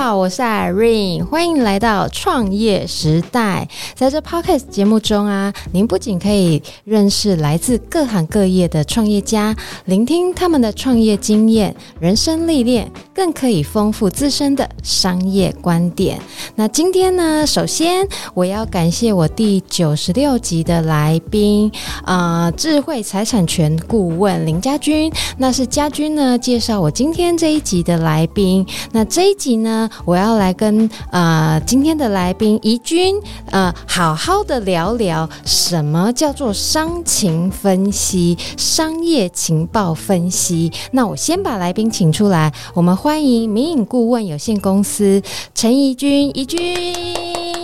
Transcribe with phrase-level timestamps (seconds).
[0.00, 3.68] 好，我是 Irene，欢迎来到创业时代。
[3.96, 9.56] 在这 Podcast 节目中啊，您不仅可以认识来自各行各业的创业家，
[9.86, 16.20] 聆听他们的创业经验、人生历练，更可以丰富自身的商业观点。
[16.54, 21.68] 那今天呢，首先我要感谢我第九十六集的来宾
[22.04, 25.12] 啊、呃，智慧财产权顾问林家军。
[25.38, 28.64] 那是家军呢介绍我今天这一集的来宾。
[28.92, 29.56] 那这一集。
[29.56, 40.72] 呢，我要来跟呃今天的来宾怡君呃好好的聊聊什么叫做商情分析、商业情报分析。
[40.92, 45.22] 那我先把来宾请出来，我们欢迎明影顾问有限公司
[45.54, 46.30] 陈怡君。
[46.36, 46.58] 怡君，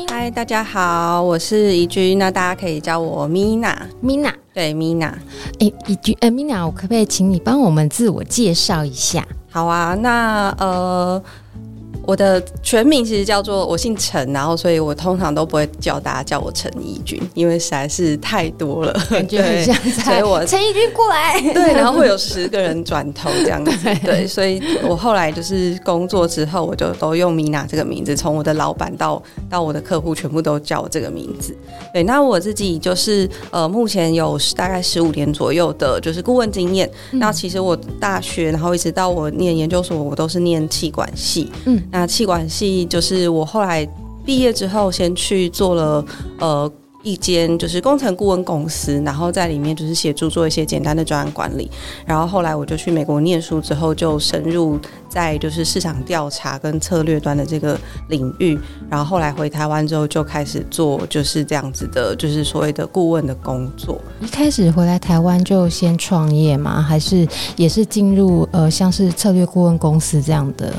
[0.08, 3.74] 嗨，大家好，我是怡君，那大家可以叫我 Mina。
[4.02, 5.12] Mina，对，Mina。
[5.60, 9.26] 哎，怡君，呃，Mina，我可不可以请你帮我们自我介绍一下？
[9.50, 11.22] 好啊，那呃。
[12.06, 20.04] 我的全名其实叫做我姓陈，然后所以我通常都不会叫大家叫我陈怡君，因为实在是太多了，感觉很像在。
[20.04, 31.56] 所以我陈怡君过来，对，然后会有十个人转头这样子，对，对，所以我后来就是工作之后，我就都用 Mina 这个名字，从我的老板到到我的客户，全部都叫我这个名字。
[31.92, 36.90] 对，那我自己就是呃，目前有大概十五年左右的就是顾问经验。
[37.12, 41.82] 嗯、那其实我大学，然后一直到我念研究所，我都是念气管系，嗯。
[41.94, 43.88] 那气管系就是我后来
[44.26, 46.04] 毕业之后，先去做了
[46.40, 46.68] 呃
[47.04, 51.70] 一间就是工程顾问公司，然后在里面就是协助做一些简单的专案管理。
[52.04, 54.76] 然后后来我就去美国念书之后，就深入
[55.08, 57.78] 在就是市场调查跟策略端的这个
[58.08, 58.58] 领域。
[58.90, 64.00] 然后后来回台湾之后，就开始做就是这样子的，就是所谓的顾问的工作。
[64.20, 66.82] 一开始回来台湾就先创业吗？
[66.82, 67.24] 还是
[67.54, 70.74] 也是进入呃像是策略顾问公司这样的？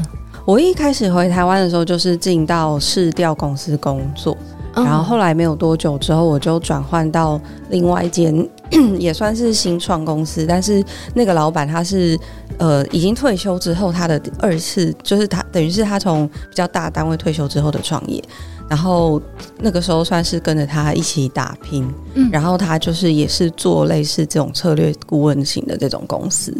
[0.45, 4.37] 我一开始回台湾的时候，就是进到市调公司工作，
[4.75, 8.47] 然后后来没有多久之后，我就转换到另外一间
[8.99, 10.85] 也算是新创公司，但是
[11.15, 12.15] 那个老板他是
[12.59, 18.23] 呃已经退休之后，他的二次就是他等于是他从比较大单位退休之后的创业，
[18.69, 19.19] 然后
[19.57, 22.29] 那个时候算是跟着他一起打拼，嗯。
[22.31, 26.55] 然后他就是也是做类似这种策略顾问型的这种公司。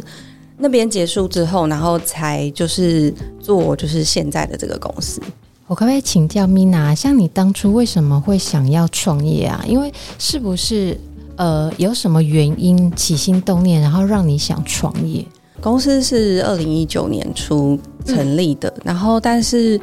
[0.57, 5.21] 那边结束之后，然后才就是做就是现在的这个公司。
[5.67, 9.63] 我可不可以请教 Mina，像你当初为什么会想要创业啊？
[9.67, 10.99] 因为是不是
[11.38, 15.25] 呃有什么原因起心动念，然后让你想创业？
[15.61, 19.79] 公司是二零一九年初成立的，嗯、然后但是。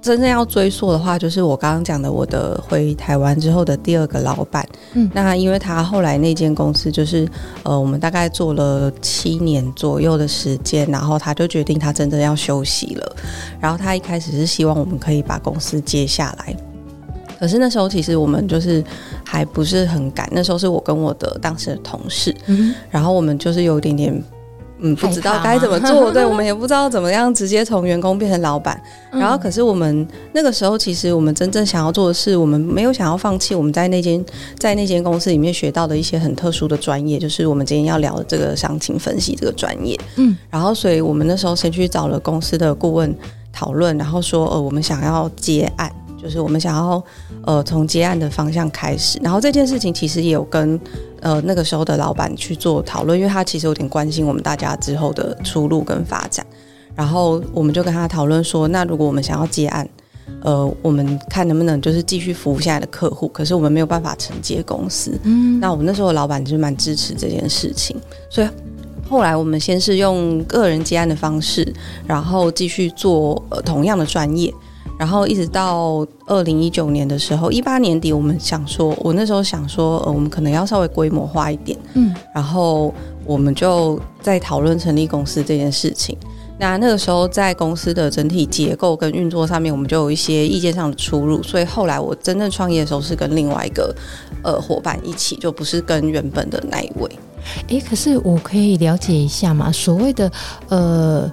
[0.00, 4.66] 真正要追溯的话，就是我刚刚讲的，我的回台湾之后的第二个老板。
[4.94, 7.28] 嗯，那因为他后来那间公司就是，
[7.64, 13.16] 呃，我们大概做了七年左右的时间，然后他就决定他真正要休息了。
[13.60, 16.56] 然后他一开始是希望我们可以把公司接下来，
[17.38, 18.82] 可是那时候其实我们就是
[19.24, 20.28] 还不是很敢。
[20.32, 24.22] 那时候是我跟我的当时的同事，嗯，然后我们就是有一点点。
[24.80, 28.80] 嗯，不知道该怎么做， 对，我们也不知道怎么样直接从员工变成老板。
[29.12, 34.24] 嗯、然后，可是我们那个时候，其实我们真正想要做的是，我们没有想要放弃我们在那间
[34.58, 39.98] 在那间公司里面学到的一些很特殊的专业，就是我们今天要聊的这个商情分析这个专业。
[40.16, 43.14] 嗯，然后，所以我们那时候先去找了公司的顾问
[43.52, 45.90] 讨论，然后说，呃，我们想要接案。
[46.20, 47.02] 就是我们想要
[47.44, 50.78] 呃从接案的方向开始，然后这件事情其实也有跟
[51.20, 56.44] 呃那个时候的老板去做讨论，因为他其实有点关心我们大家之后的出路跟发展，
[56.94, 59.88] 然后我们就跟他讨论说，那如果我们想要接案，
[60.42, 67.96] 呃，我们看能不能就是继续服务现在的客户，可是我们没有办法承接公司，嗯，那我们那时候的老板就蛮支持这件事情，
[68.28, 68.48] 所以
[69.08, 71.72] 后来我们先是用个人接案的方式，
[72.06, 74.52] 然后继续做呃同样的专业。
[74.96, 82.94] 然后一直到二零一九年的时候，一八年底，我们想说，我那时候想说，呃，我们可能要稍微规模化一点，嗯，然后
[83.24, 86.16] 我们就在讨论成立公司这件事情。
[86.60, 93.94] 那那个时候在公司的整体结构跟运作上面，我们就有一些意见上的出入，所以后来我真正创业的时候是跟另外一个
[94.42, 97.08] 呃伙伴一起，就不是跟原本的那一位。
[97.68, 99.70] 诶，可是我可以了解一下吗？
[99.70, 100.30] 所谓的
[100.68, 101.30] 呃。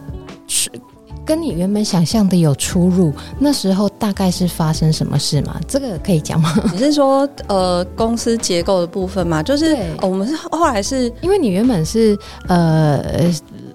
[1.25, 5.59] 跟你原本想象的有出入，那时候大概是发生什么事吗？
[5.67, 6.53] 这个可以讲吗？
[6.71, 9.41] 你是说呃公司结构的部分吗？
[9.41, 12.17] 就是、哦、我们是后来是因为你原本是
[12.47, 13.03] 呃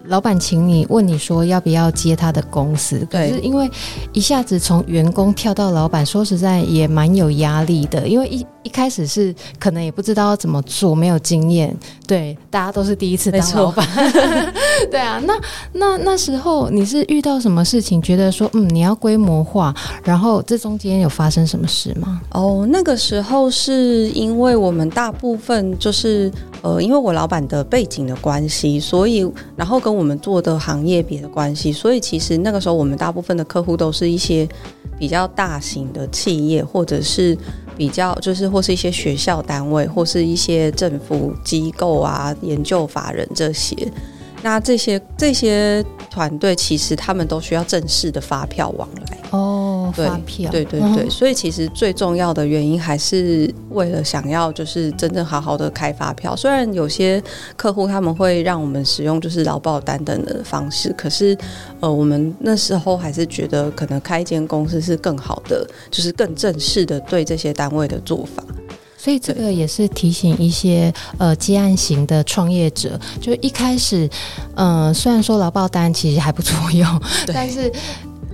[0.05, 3.69] 老板请你问你说要不要接他的公司，可是因为
[4.13, 8.47] 一下子从员工跳到老板，说实在也蛮有压力的，因为一。
[8.63, 11.75] 一开始是可能也不知道要怎么做，没有经验，
[12.07, 13.87] 对，大家都是第一次当老板，
[14.91, 15.21] 对啊。
[15.25, 15.35] 那
[15.73, 19.75] 那那时候你是遇到什么事情，觉得说嗯你要规模化，
[20.05, 22.21] 然后这中间有发生什么事吗？
[22.33, 26.31] 哦，那个时候是因为我们大部分就是
[26.63, 29.27] 呃，因为我老板的背景的关系，所以
[29.57, 34.47] 然后跟我们做的行业别的关系，所以其实那个时候我们大部分的客户都是一些
[34.99, 37.35] 比较大型的企业或者是。
[37.77, 43.75] 比较就是或是一些学校单位，或是一些政府机构啊、研究法人这些，
[44.43, 49.93] 那这些这些团队其实他们都需要正式的发票往来哦。
[49.95, 56.37] 发票，对对对，所以其实最重要的原因还是为了想要就是真正好好的开发票。
[56.37, 57.21] 虽然有些
[57.57, 61.37] 客户他们会让我们使用就是劳保单等的方式，可是
[61.81, 68.45] 呃，我们那时候还是觉得可能开一间公司是更好的，就是更正式的对这些单位的做法。
[69.01, 74.09] 所以这个也是提醒一些呃接案型的创业者，就一开始
[74.57, 76.87] 嗯、呃，虽然说劳报单其实还不错用，
[77.33, 77.73] 但是。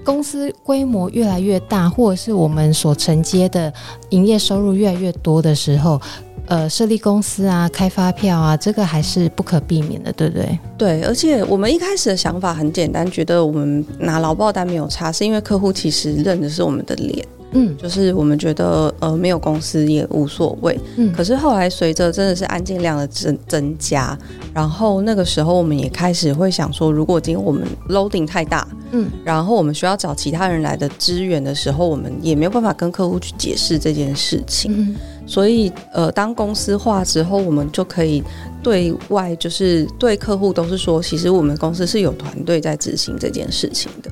[0.04, 3.72] 公司规模越来越大，或者是我们所承接的
[4.10, 6.00] 营业收入越来越多的时候，
[6.46, 10.58] 呃，设立公司啊，开发票啊，这个还是不可避免的，对不对？
[10.78, 17.26] 对，而且我们一开始的想法很简单，觉得我们拿劳报单没有差，是因为客户其实认的是我们的脸。
[17.56, 24.16] 嗯，就是我们觉得呃没有公司也无所谓，嗯，可是后来随着真的是案件量的增增加，
[24.52, 34.94] 然后那个时候我们也开始会想说，如果今天我们 loading 太大，嗯，然后我们需要找其他人来的支援的时候，我们也没有办法跟客户去解释这件事情，嗯，
[35.26, 38.22] 所以呃当公司化之后，我们就可以
[38.62, 44.10] 对外就是对客户都是说，其实我们公司是有团队在执行这件事情的。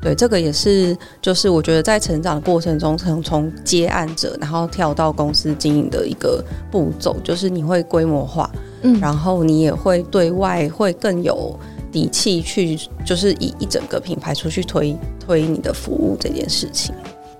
[0.00, 8.50] 对，这个也是，就是我觉得在成长的过程中，从从接案者，然后跳到公司经营的一个步骤，就是你会规模化，
[8.82, 11.54] 嗯，然后你也会对外会更有
[11.92, 16.94] 底气去，就是以一整个品牌出去推推你的服务这件事情。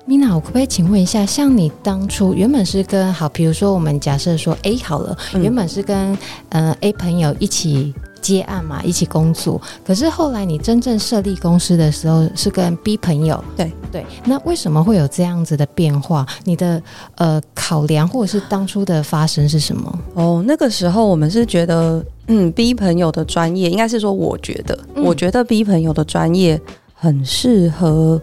[0.06, 6.18] Mina，我可不可以请问一下，像你当初原本是跟好，比如说我们假设说 A 好了，嗯、原本是跟
[6.50, 7.94] 呃 A 朋友一起。
[8.30, 9.60] 接案嘛，一起工作。
[9.84, 13.42] 可是后来你真正设立公司的时候，是跟 B 朋友。
[13.56, 16.24] 对对，那为什么会有这样子的变化？
[16.44, 16.80] 你的
[17.16, 19.98] 呃考量或者是当初的发生是什么？
[20.14, 26.60] 哦，那个时候我们是觉得，嗯，B 朋友的专业，应该是说，我觉得，嗯、我觉得 B 朋友的专业
[26.94, 28.20] 很适合，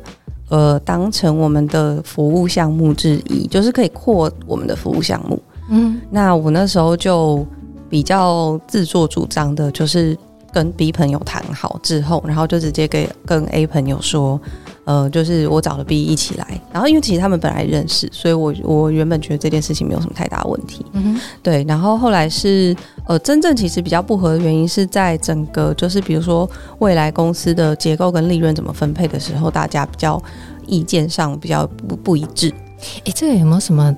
[0.48, 5.38] 呃，当成我们的服务项目之一，就是可以扩我们的服务项目。
[5.70, 7.46] 嗯，那我那时候就。
[7.90, 10.18] 比较自作主张的，就是
[10.52, 14.40] 跟 B 朋友谈好之后，然后就直接给跟 A 朋友说，
[14.86, 16.62] 呃，就是我找了 B 一起来。
[16.72, 20.86] 然后因为其实他们本来认识，所以我我原本觉得这件事情没有什么太大问题。
[20.94, 21.64] 嗯哼，对。
[21.66, 22.76] 然后后来是
[23.06, 30.22] 呃，真正其实比较不合的原因是在整个就是比如说未来公司的结构跟利润怎么分配的时候，大家比较
[30.66, 32.52] 意见上比较不不一致。
[33.04, 33.96] 诶，这个有没有什么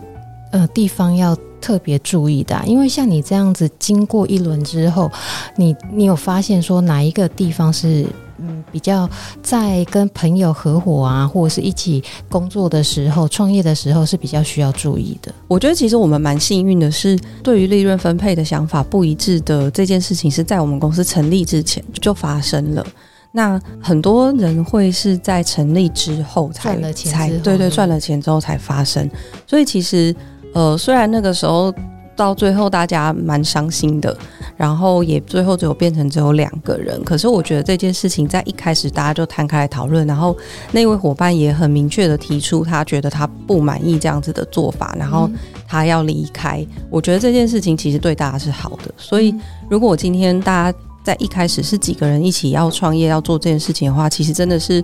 [0.51, 1.37] 呃地方要？
[1.61, 5.11] 特别注意的啊，因为像你这样子经过一轮之后，
[5.57, 8.05] 你你有发现说哪一个地方是
[8.37, 9.07] 嗯比较
[9.43, 15.35] 在跟朋友合伙啊，或者是一起工作的时候，创业的时候是比较需要注意的？
[15.49, 22.87] 我觉得其实我们蛮幸运的是，对于利润分配的想法不一致的这件事情是在我们公司成立之前就发生了。
[23.33, 29.11] 那很多人会是在成立之后才赚了钱才对对赚了钱之后才发生，
[29.45, 30.15] 所以其实。
[30.53, 31.73] 呃，虽然那个时候
[32.15, 34.15] 到最后大家蛮伤心的，
[34.57, 40.35] 然后也最后只有变成只有两个人，可是我觉得这件事情在一开始大家就摊开来讨论，然后
[40.73, 45.29] 那位伙伴也很明确的提出他觉得他不满意这样子的做法，然后
[45.65, 46.59] 他要离开。
[46.59, 46.83] 嗯。
[46.89, 49.33] 我觉得这件事情其实对大家是好的，所以
[49.69, 54.83] 如果我今天大家在一开始是几个人一起要创业要做这件事情的话，其实真的是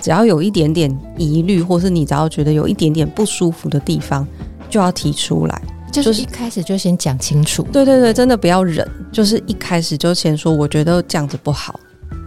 [0.00, 4.24] 只要有一点点疑虑，或是你只要觉得有一点点不舒服的地方。
[4.68, 7.62] 就要提出来，就是一开始就先讲清楚。
[7.72, 11.78] 对对对，真的不要忍，就是一开始就先说，我觉得这样子不好，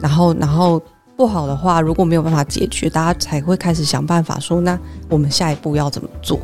[0.02, 0.82] 然后然后
[1.16, 4.80] 不好的话，如果没有办法解决，大家才会开始想办法说，那
[5.10, 6.40] 我们下一步要怎么做？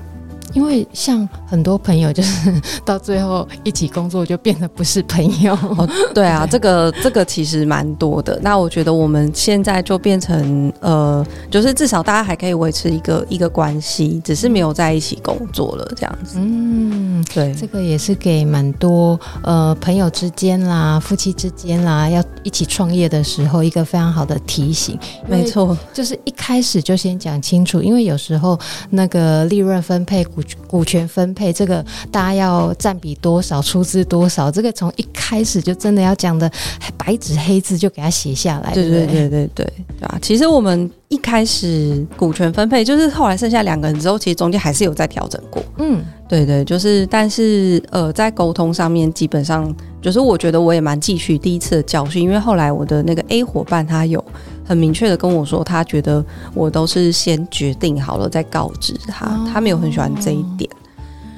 [0.53, 5.53] 因为像很多朋友，就是 到最后一起工作就变得不是朋友。
[5.77, 8.39] 哦，对啊， 这个这个其实蛮多的。
[8.41, 16.37] 那我觉得我们现在就变成呃，就是至少大家还可以维持一个一个关系，只是没有在一起工作了这样子。
[16.39, 24.97] 嗯，对，这个也是给蛮多呃朋友之间啦、夫妻之间啦，要一起创业的时候一个非常好的提醒。
[25.27, 28.57] 没错，就是一开始就先讲清楚，因为有时候
[28.89, 30.43] 那个利润分配股。
[30.67, 36.51] 股权分配这个，大家要占比多少，出资多少，这个从一开始就真的要讲的
[36.97, 38.73] 白纸黑字就给他写下来。
[38.73, 39.65] 对对对对对，
[39.97, 40.19] 对啊！
[40.21, 45.63] 其实我们一开始股权分配，就是后来剩下两个人之后，其实中间还是有在调整过。
[45.77, 54.21] 嗯，对对，就是但是呃，在沟通上面，基本上就是我觉得我也蛮继续第一次的教训，因为后来我的那个 A 伙伴他有。
[54.65, 60.69] 很明确的跟我说，他觉得我都是先决定好了再告知他，哦、他没有很喜欢这一点。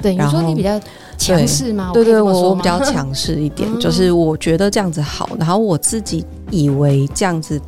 [0.02, 0.80] 对，你说你比较
[1.18, 1.92] 强势吗？
[1.94, 7.60] 对对，我我比较强势一点， 就是我觉得这样子好，然后我自己以为这样子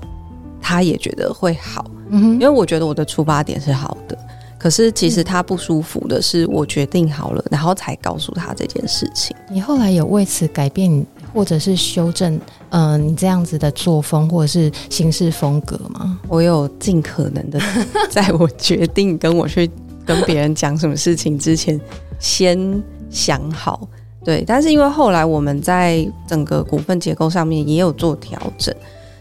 [0.62, 4.18] 他也觉得会好，嗯，因为我觉得我的出发点是好的，
[4.60, 9.36] 可是其实他不舒服的是我决定好了，然后才告诉他这件事情。
[9.50, 11.06] 你后来有为此改变？
[11.34, 12.36] 或者是修正，
[12.70, 16.20] 嗯、呃，你这样子的作风或者是行事风格吗？
[16.28, 17.60] 我有尽可能的，
[18.10, 19.70] 在我决定跟我去
[20.06, 21.80] 跟别人讲什么事情之前，
[22.20, 23.88] 先想好。
[24.24, 28.76] 对，但是因为后来我们在整个股份结构上面也有做调整，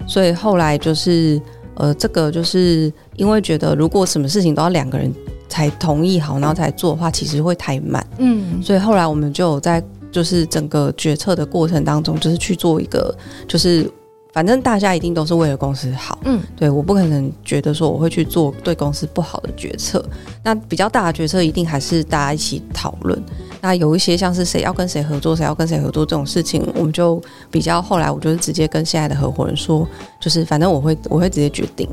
[0.07, 1.41] 所以后来就是，
[1.75, 5.13] 呃，这个就是因为觉得如果什么事情都要两个人
[5.49, 8.05] 才同意好，然后才做的话，其实会太慢。
[8.19, 9.83] 嗯，所以后来我们就有在。
[10.11, 13.91] 就是整个决策的过程当中，就是去做一个，就是
[14.33, 20.05] 反正大家一定都是为了公司好，嗯，对，我不可能觉得说我会去做对公司不好的决策。
[20.43, 23.21] 那比较大的决策，一定还是大家一起讨论。
[23.61, 29.87] 那有一些像是谁要跟谁合作，谁要跟谁合作这种事情，我们就比较后来，我就是直接跟现在的合伙人说，
[30.21, 31.89] 就是反正我会我会直接决定。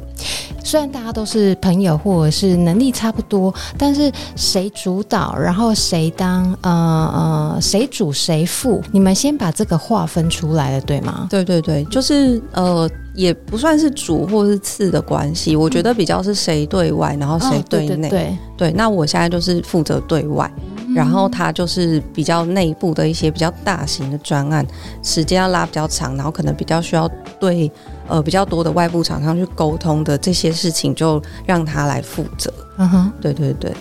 [0.63, 11.27] 虽然大家都是朋友，或者是能力差不多，但是谁主导，然后谁当呃呃谁主谁副，你们先把这个划分出来了，对吗？
[11.29, 18.07] 对对对，就是呃也不算是主或是次的关系，我觉得比较是谁对外，然后谁对内。
[18.07, 20.51] 哦、对，对，对，对，那我现在就是负责对外。
[20.93, 24.65] 然后他就是比较内部的一些比较大型的专案，
[25.03, 27.05] 时间要拉比较长，然后可能比较需要
[27.38, 27.69] 对
[28.07, 32.53] 呃比较多的外部厂商去沟通的这些事情，就让他来负责。
[32.77, 33.74] 嗯哼，对对对。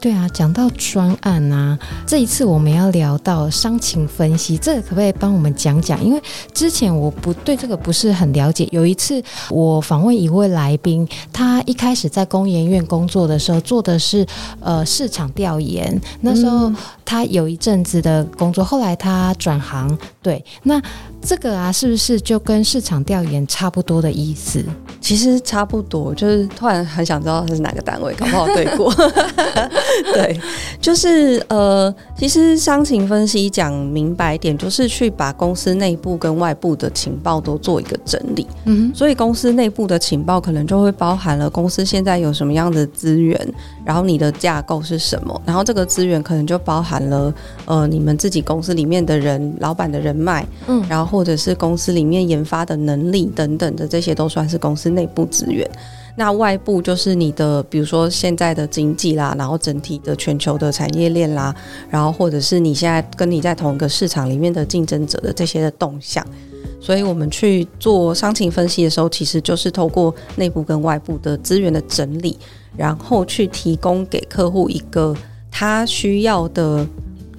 [0.00, 6.02] 对啊，讲到专案啊，这一次我们要聊到商情分析，这个可不可以帮我们讲讲？
[6.04, 8.68] 因为之前我不对这个不是很了解。
[8.70, 14.24] 有一次我访问一位来宾，他一开始在工研院工作的时候做的是
[14.60, 16.72] 呃市场调研，那时候
[17.04, 19.98] 他有一阵子的工作，后来他转行。
[20.28, 20.78] 对，那
[21.22, 24.62] 这个啊，是不是就跟市场调研差不多的意思？
[25.00, 28.92] 其实差不多，就是突然很想知道他是哪个单位，搞不好对过。
[30.12, 30.38] 对，
[30.82, 38.46] 就是呃，其实商情分析讲明白点，就是去把公司内部跟外部的情报都做一个整理。
[38.66, 43.40] 嗯，所以公司内部的情报可能就会包含了公司现在有什么样的资源，
[43.82, 47.32] 然后你的架构是什么，然后这个资源可能就包含了
[47.64, 55.68] 呃，你们自己公司里面的人、老板的人脉，嗯，然后或者是公司里面研发的能力等等的，这些都算是公司内部资源。
[56.16, 61.54] 那外部就是你的，比如说现在的经济啦，然后整体的全球的产业链啦，
[61.88, 66.26] 然后或者是你现在跟你在同一个市场里面的竞争者的这些的动向。
[66.80, 72.36] 所以我们去做商情分析的时候，其实就是透过内部跟外部的资源的整理，
[72.76, 75.14] 然后去提供给客户一个
[75.50, 76.84] 他需要的，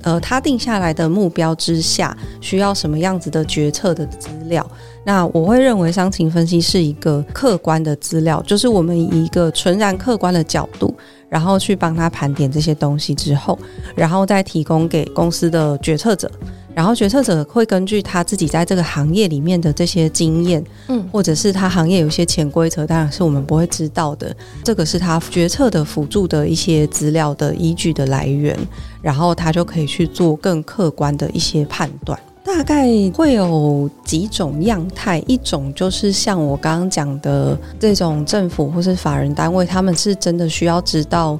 [0.01, 4.65] 呃，他定下来的目标之下需要什么样子的决策的资料。
[5.03, 10.94] 那我会认为伤情分析是一个客观的资料，就是我们以一个纯然客观的角度，
[11.29, 13.58] 然后去帮他盘点这些东西之后，
[13.96, 16.29] 然后再提供给公司的决策者，
[16.74, 24.34] 然后决策者会根据他自己在这个行业里面的这些经验，嗯，或者是他行业有一些潜规则，当然是我们不会知道的，
[24.64, 28.58] 这个是他决策的辅助的一些资料的依据的来源，
[29.02, 32.18] 然后他就可以去做更客观的一些判断。
[32.42, 41.38] 大概会有几种样态，一种就是像我刚刚讲的这种政府或是法人单位，他们是真的需要知道，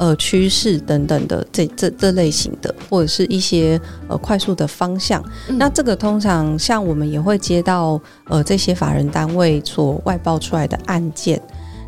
[0.00, 3.78] 呃趋势等等的这这这类型的，或者是一些
[4.08, 5.22] 呃快速的方向。
[5.48, 11.38] 嗯、那这个通常像我们也会接到呃这些法人单位所外包出来的案件。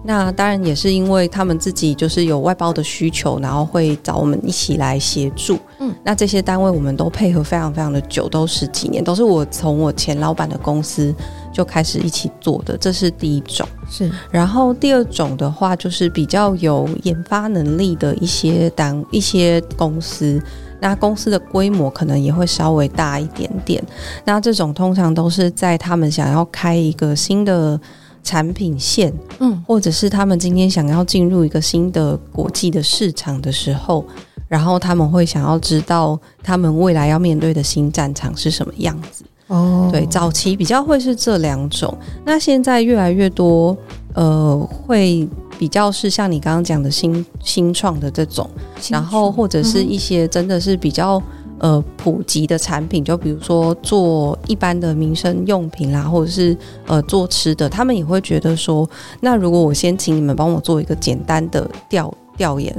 [0.04, 5.57] 那当然也是因为他们自己就是有外包的需求，然后会找我们一起来协助。
[5.78, 11.14] 嗯，那这些单位我们都配合非常非常的久，都十几年，都是我从我前老板的公司
[11.52, 13.66] 就开始一起做的，这是第一种。
[13.93, 20.43] 是，然后第二种的话，就是比较有研发能力的一些单一些公司，
[20.81, 23.85] 那公司的规模可能也会稍微大一点点。
[24.25, 27.79] 那这种通常都是在他们想要开一个新的。
[28.25, 34.07] 产品线，嗯，或者是他们今天想要进入一个新的国际的市场的时候，
[34.47, 39.25] 然后他们会想要知道他们未来要面对的新战场是什么样子。
[39.52, 43.76] 哦，对，早期比较会是这两种，那现在越来越多，
[44.14, 45.28] 呃，会
[45.59, 48.49] 比较是像你刚刚讲的新新创的这种，
[48.90, 51.23] 然后或者是一些真的是比较。
[51.59, 56.56] 呃，普及的产品，就比如说做一般的民生用品啦，或者是
[56.88, 58.88] 呃做吃的，他们也会觉得说，
[59.21, 62.76] 那如果我先请你们帮我做一个简单的调调研，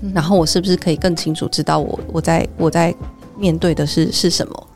[0.00, 2.94] 嗯、然后我是不是可以更清楚知道我我在我在
[3.36, 4.66] 面对的是是什么？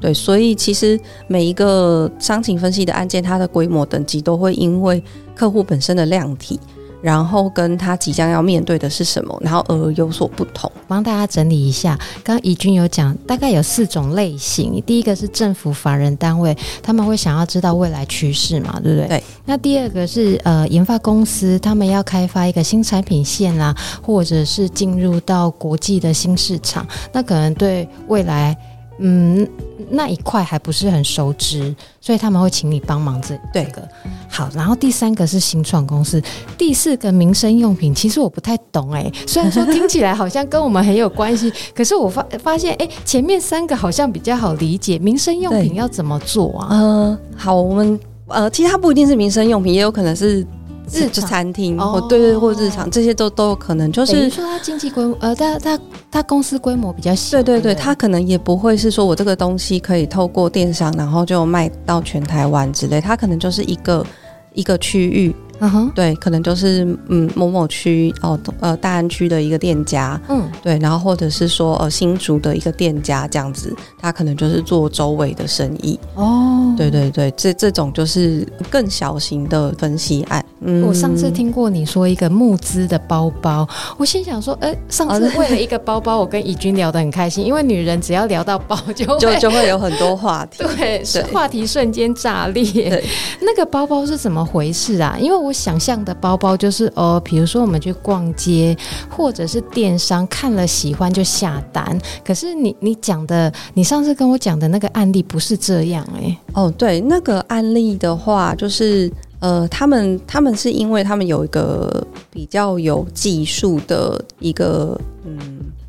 [0.00, 5.02] 对，所以其实每一个商情分析的案件，它的规模等级都会因为
[5.34, 6.58] 客户本身的量体。
[7.00, 10.68] 然后跟他即将要面对的是什么，然后而有所不同。
[10.88, 14.82] 帮大家整理一下，刚刚怡君有讲，大概有四种类型。
[14.84, 19.06] 第一个是政府法人单位，他们会想要知道未来趋势嘛，对不对？
[19.06, 19.24] 对。
[19.44, 28.56] 那第二个是呃研发公司，他们要开发一个新产品线啦，或者是进入到国际的新市场，那可能对未来。
[28.98, 29.48] 嗯，
[29.90, 33.86] 那一块还不是很熟知，所以他们会请你帮忙这这个。
[34.28, 36.22] 好，然后第三个是新创公司，
[36.56, 46.68] 第四个民生用品，其实我不太懂哎、欸，虽然说听起来好像跟我们很有关系， 可是我发发现哎、欸，前面三个好像比较好理解，民生用品要怎么做啊？
[46.70, 50.46] 呃，好，我们呃，其实它不一定是民生用品，也有可能是。
[50.92, 52.04] 日餐厅哦。
[52.08, 55.80] 对对，或日常这些都都有可能，就是说它经济规模，呃，它它
[56.10, 64.06] 它公司规模比较小，对对对，它可能也不会是说我这个东西可以透过电商，然后就卖到全台湾之类，它可能就是一个
[64.54, 65.34] 一个区域。
[65.60, 75.98] 嗯哼，对，可能就是嗯某某区哦，呃大安区的一个店家，嗯，对，然后或者是说呃新竹的一个店家这样子，他可能就是做周围的生意。
[76.14, 80.44] 哦，对对对，这这种就是更小型的分析案。
[80.60, 92.64] 嗯，我上次听过你说一个募资的包包，我心想说，哎，上次为了一个包包，我跟怡君聊得很开心，因为女人只要聊到包 就就就会有很多话题， 对，是话题瞬间炸裂。
[92.90, 93.04] 对，
[93.40, 95.16] 那个包包是怎么回事啊？
[95.20, 95.47] 因为我。
[95.48, 98.76] 我想象的包包就是哦，比如说我们去逛街，
[99.08, 101.98] 或者是电商看了喜欢就下单。
[102.22, 106.38] 可是你你讲的，你上次跟我讲的那个案例不是这样哎、欸。
[106.52, 115.38] 哦，对，那个案例的话，就是呃，他们他们是因为他们有一个比较有技术的一个嗯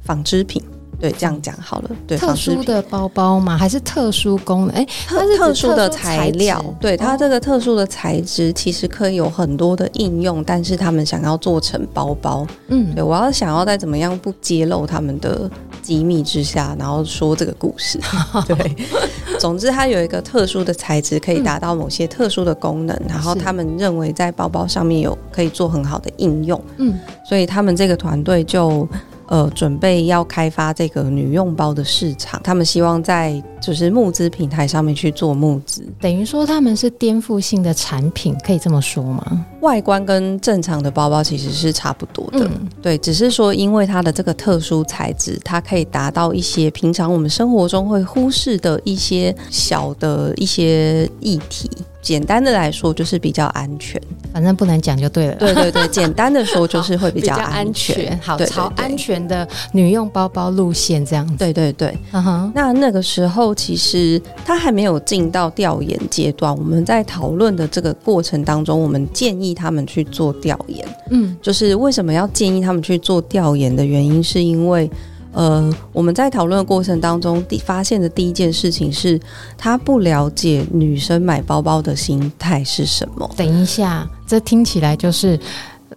[0.05, 0.63] 纺织品。
[0.99, 1.91] 对，这样讲好了。
[2.05, 3.57] 对，特殊的包包吗？
[3.57, 4.75] 还是特殊功能？
[4.75, 6.63] 哎，它是特殊的材料。
[6.79, 12.45] 对，它这个特殊的材质其实可以有很多的应用，但是他们想要做成包包。
[12.67, 15.49] 嗯，对，我要想要在怎么样不揭露他们的
[15.81, 17.97] 机密之下，然后说这个故事。
[18.45, 18.75] 对，
[19.39, 26.61] 总之它有一个特殊的材质，可以达到某些特殊的功能，然后他们认为在包包上面有可以做很好的应用。
[26.77, 28.85] 嗯，所以他们这个团队就。
[29.29, 39.45] 呃，准备要开发这个女用包的市场，他们希望在就是募资平台上面去做募资，等于说他们是颠覆性的产品，可以这么说吗？
[39.61, 51.69] 外观跟正常的包包其实是差不多的，嗯、对，只是说因为它的这个特殊材质，它可以达到一些平常我们生活中会忽视的一些小的一些议题。
[52.01, 54.01] 简单的来说，就是比较安全。
[54.31, 55.35] 反正不能讲就对了。
[55.35, 57.93] 对对对，简单的说 就是会比较安全。
[57.93, 61.35] 安全好，朝安全的女用包包路线这样子。
[61.35, 61.95] 对对对。
[62.13, 62.51] 嗯哼。
[62.55, 66.55] 那那个时候其实他还没有进到调研阶段。
[66.55, 70.87] 我们在讨论的这个过程当中，我们建议他们去做调研。
[71.11, 74.89] 嗯，就是为什么要建议他们去做调研的原因，是因为。
[75.31, 79.17] 呃，我们在讨论的过程当中，第发现的第一件事情是，
[79.55, 83.29] 他不了解女生买包包的心态是什么。
[83.37, 85.39] 等一下，这听起来就是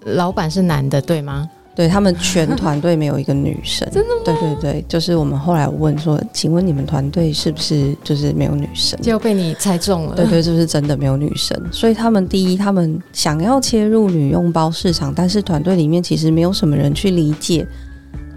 [0.04, 1.48] 老板是男的，对吗？
[1.74, 4.22] 对他们全团队没有一个女生， 真的吗？
[4.24, 9.00] 对对对，就是我们后来问说，请问你们团队是不是就是没有女生？
[9.00, 10.14] 就被你猜中了。
[10.14, 11.58] 对对，就是真的没有女生。
[11.72, 17.66] 所以他们第一，他们想要切入女用包市场，但是团队里面其实没有什么人去理解。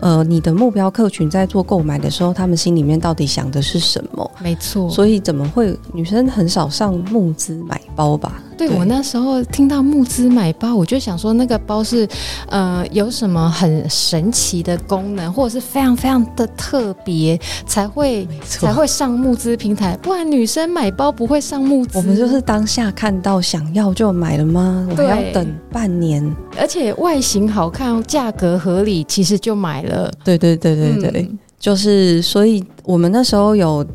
[0.01, 4.29] 呃，你的目标客群在做购买的时候，他们心里面到底想的是什么？
[4.43, 8.43] 没错，所以怎么会女生很少上募资买包吧？
[8.57, 12.07] 对，对我那时候听到募资买包，我就想说那个包是
[12.49, 21.97] 呃有什么很神奇的功能，或者是非常非常的特别才会才会上募资平台，不然女生买包不会上募资。
[21.97, 24.87] 我们就是当下看到想要就买了吗？
[24.89, 30.11] 我还要等半年，而且外形好看，价格合理，其实就买了。
[30.23, 33.85] 对对对对对，嗯、就是所以我们那时候有。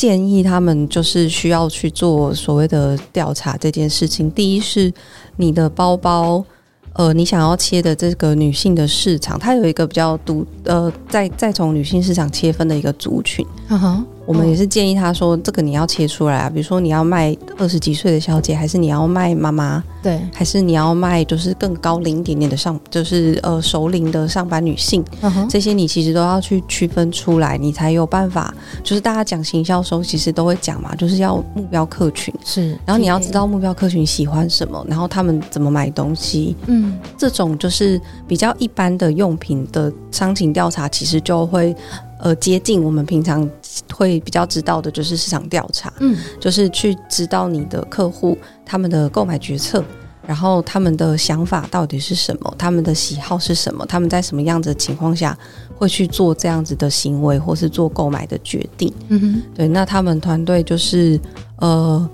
[0.00, 4.30] 建议他们就是需要去做所谓的调查这件事情。
[4.30, 4.90] 第一是
[5.36, 6.42] 你的包包，
[6.94, 13.44] 呃，你想要切的这个女性的市场，它有一个比较独呃，再再从女性市场切分的一个族群。
[13.68, 14.06] 嗯哼。
[14.30, 19.82] 我们也是建议他说，这个你要切出来啊，比如说你要卖二十几岁的小姐，还是你要卖妈妈？
[20.00, 25.04] 对，还是你要卖就是更高龄一点点的上，就是呃熟龄的上班女性？
[25.22, 28.54] 嗯哼，这些你其实都要去区分出来，你才有办法。
[28.84, 36.54] 就是大家讲行销的时候，其实都会讲嘛，就是要目标客群是，然后你要知道目标客群喜欢什么，然后他们怎么买东西。
[36.68, 41.74] 嗯，这种就是比较一般的用品的商情调查，其实就会。
[42.22, 43.48] 呃，接近我们平常
[43.92, 49.84] 会比较知道的，就是市场调查，嗯，就是去知道你的客户他们的购买决策，
[50.26, 55.36] 然后他们的想法到底是什么，他们的喜好是什么，他们在什么样子的情况下
[55.76, 58.92] 会去做这样子的行为，或是做购买的决定。
[59.08, 61.20] 嗯哼，对，那他们团队就是
[61.56, 62.10] 呃，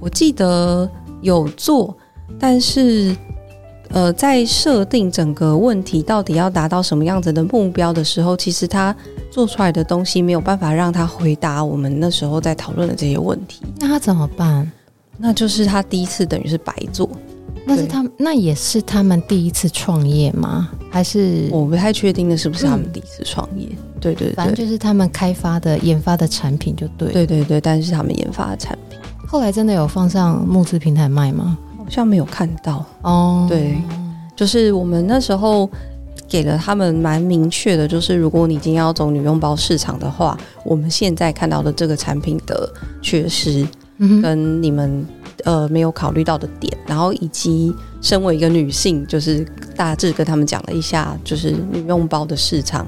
[0.00, 0.88] 我记得
[1.22, 1.96] 有做，
[2.38, 3.16] 但是。
[3.90, 8.94] 呃，在设定整个问题到底要达到什么样子的目标的时候，其实他
[9.30, 13.62] 做出来的东西没有办法让他回答我们那时候在讨论的这些问题。
[13.78, 14.70] 那他怎么办？
[15.18, 17.08] 那就是他第一次等于是白做。
[17.68, 20.68] 那是他，那也是他们第一次创业吗？
[20.88, 23.66] 还是我不太确定的是不是他们第一次创业？
[23.70, 27.12] 嗯、对，对对，反正就是他们开发的、研发的产品就对。
[27.12, 31.58] 对对对，但是他们研发的产品，后来真的有放上募资平台卖吗？
[31.86, 33.80] 好像没有看到哦，对，
[34.34, 35.70] 就是我们那时候
[36.28, 42.68] 给了他们蛮明确的，就是如果你今天要走女用包市场的话，我们现在看到的这个产品的
[43.00, 43.64] 缺失，
[44.20, 45.06] 跟你们
[45.44, 47.72] 呃没有考虑到的点，然后以及
[48.02, 49.46] 身为一个女性，就是
[49.76, 52.84] 大致跟他们讲了一下，就是女用包的市场。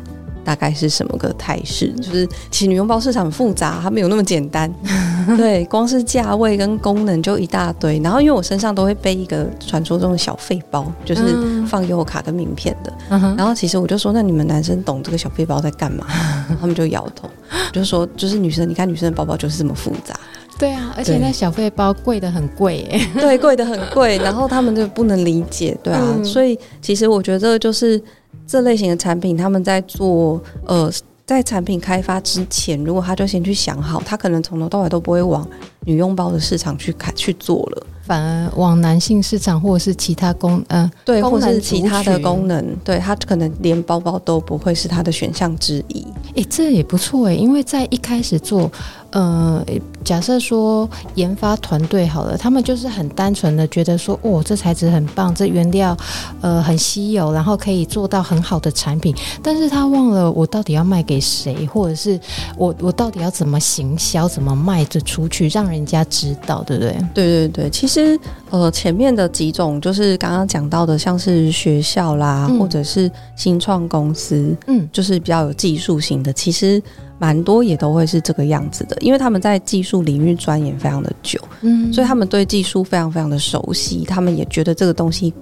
[0.48, 1.92] 大概是什么个态势？
[2.00, 4.72] 就是其实女佣包市场很复杂，它没有那么简单。
[5.36, 8.00] 对，光是价位跟功能就一大堆。
[8.02, 12.90] 然后因为我身上都会背一个传说中的小废包，就是放悠游卡跟名片的。
[13.10, 16.06] 嗯、然后其实我就说，那你们男生懂这个小废包在干嘛？
[16.58, 17.28] 他们就摇头，
[17.70, 20.18] 就说就是女生，你看女生的包包就是这么复杂。
[20.58, 23.06] 对啊，而且那小费包贵的很贵耶。
[23.20, 24.16] 对，贵的很贵。
[24.16, 26.00] 然后他们就不能理解，对啊。
[26.02, 28.02] 嗯、所以其实我觉得就是。
[28.46, 30.90] 这类型的产品，他们在做呃，
[31.26, 35.46] 在产品开发之前，如果他就先去想好，他可能从头到尾都不会往
[35.84, 46.06] 女用包的市场去开去做了，反而往男性市场或者是其他功呃对，或者是其他的功能，对，他可能连包包都不会是他的选项之一。
[46.34, 48.70] 诶，这也不错诶，因为在一开始做。
[49.10, 49.64] 呃，
[50.04, 55.96] 假设说研发团队好了，他们就是很单纯的觉得说，哦，这材质很棒，这原料
[56.42, 59.14] 呃很稀有，然后可以做到很好的产品。
[59.42, 62.20] 但是他忘了我到底要卖给谁，或者是
[62.56, 66.96] 我我到底要怎么行销，怎么卖这出去，让人家知道，对不对？
[67.14, 68.18] 对对对，其实
[68.50, 76.82] 呃前面的几种就是刚刚讲到的，像是学校啦，嗯、或者是新创公司，嗯，就是比较有技术型的，其实。
[77.18, 85.34] 蛮多也都会是这个样子的，因为他们在技术领域钻研非常的久，嗯，所以他们对技术非常非常的熟悉，他们也觉得这个东西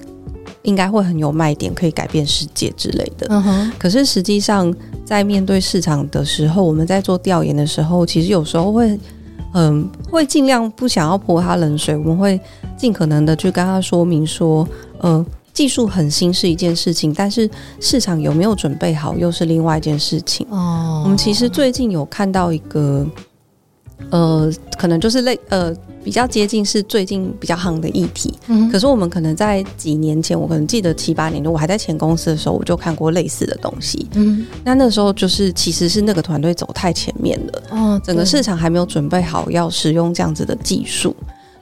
[0.63, 3.27] 应该会很有卖点，可以改变世界之类的。
[3.29, 3.73] 嗯哼。
[3.79, 8.99] 可是实际上在面对市场的时候，我们在做调研的时候，其实有时候会，
[9.53, 12.41] 嗯，会尽量不想要泼他冷水，我们会
[12.77, 14.67] 尽可能的去跟他说明说，
[15.03, 15.25] 嗯。
[15.57, 17.49] 技术很新是一件事情，但是
[17.81, 20.47] 市场有没有准备好又是另外一件事情。
[20.51, 23.07] 哦，我们其实最近有看到一个，
[24.11, 28.35] 呃，可能就是类呃比较接近是最近比较夯的议题。
[28.49, 34.07] 嗯，可是我们可能在几年前，我可能记得七八年，我还在前公司的时候，我就看过类似的东西。
[34.13, 37.63] 嗯，那那时候就是其实是那个团队走太前面了。
[37.71, 41.17] 哦，整个市场还没有准备好要使用这样子的技术。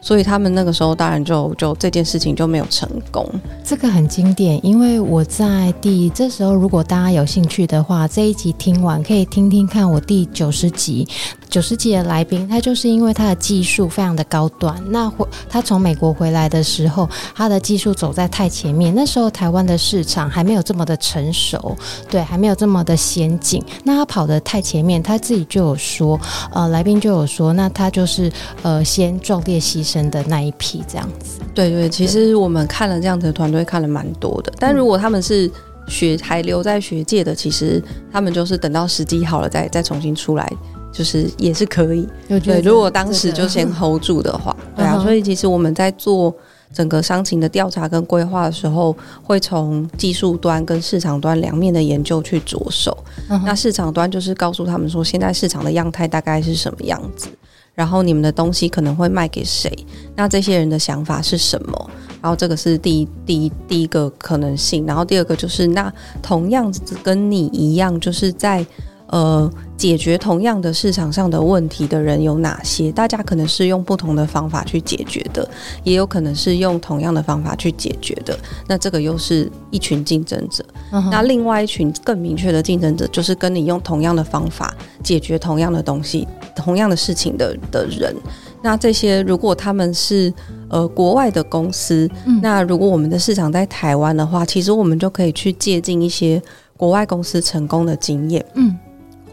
[0.04, 3.26] 所以他们那个时候当然就就这件事情就没有成功。
[3.64, 11.08] 这个很经典，因为我在第这时候，如果大家有兴趣的话，这一集听完可以听听看我第九十集。
[11.48, 14.76] 九十几的来宾，他就是因为他的技术非常的高端。
[14.88, 18.92] 那回他从美国回来的时候，他的技术走在太前面。
[18.94, 21.76] 那时候台湾的市场还没有这么的成熟，
[22.10, 23.62] 对，还没有这么的先进。
[23.84, 26.20] 那他跑得太前面，他自己就有说，
[26.52, 28.30] 呃，来宾就有说，那他就是
[28.62, 31.40] 呃先壮烈牺牲的那一批这样子。
[31.54, 34.52] 对对，其实我们看了这样子的团队看了蛮多的。
[34.58, 35.50] 但如果他们是
[35.86, 40.50] 学还留在学界的，其实他们就是等到时机好了再再重新出来。
[40.94, 42.60] 就是也是可以，对。
[42.60, 44.96] 如果当时就先 hold 住的话， 对啊。
[45.02, 46.32] 所以其实我们在做
[46.72, 52.96] 整个商情的调查跟规划的时候，会从技术端跟市场端两面的研究去着手。
[53.44, 57.26] 那市场端就是告诉他们说，现在市场的样态大概是什么样子，
[57.74, 59.68] 然后你们的东西可能会卖给谁？
[60.14, 61.90] 那这些人的想法是什么？
[62.22, 64.86] 然后这个是第一第一第一个可能性。
[64.86, 68.64] 然后第二个就是，那同样子跟你一样，就是在。
[69.08, 72.90] 呃，解决同样的市场上的问题的人有哪些？
[72.90, 75.48] 大家可能是用不同的方法去解决的，
[75.84, 78.36] 也有可能是用同样的方法去解决的。
[78.66, 80.64] 那这个又是一群竞争者。
[80.90, 81.10] Uh-huh.
[81.10, 88.14] 那另外一群更明确的竞争者，就是跟你用同样的方法解决同样的东西、同样的事情的的人。
[88.62, 90.32] 那这些如果他们是
[90.70, 96.42] 呃国外的公司，嗯，那如果我们的市场在台湾的话，其实我们就可以去借鉴一些
[96.76, 98.74] 国外公司成功的经验，嗯。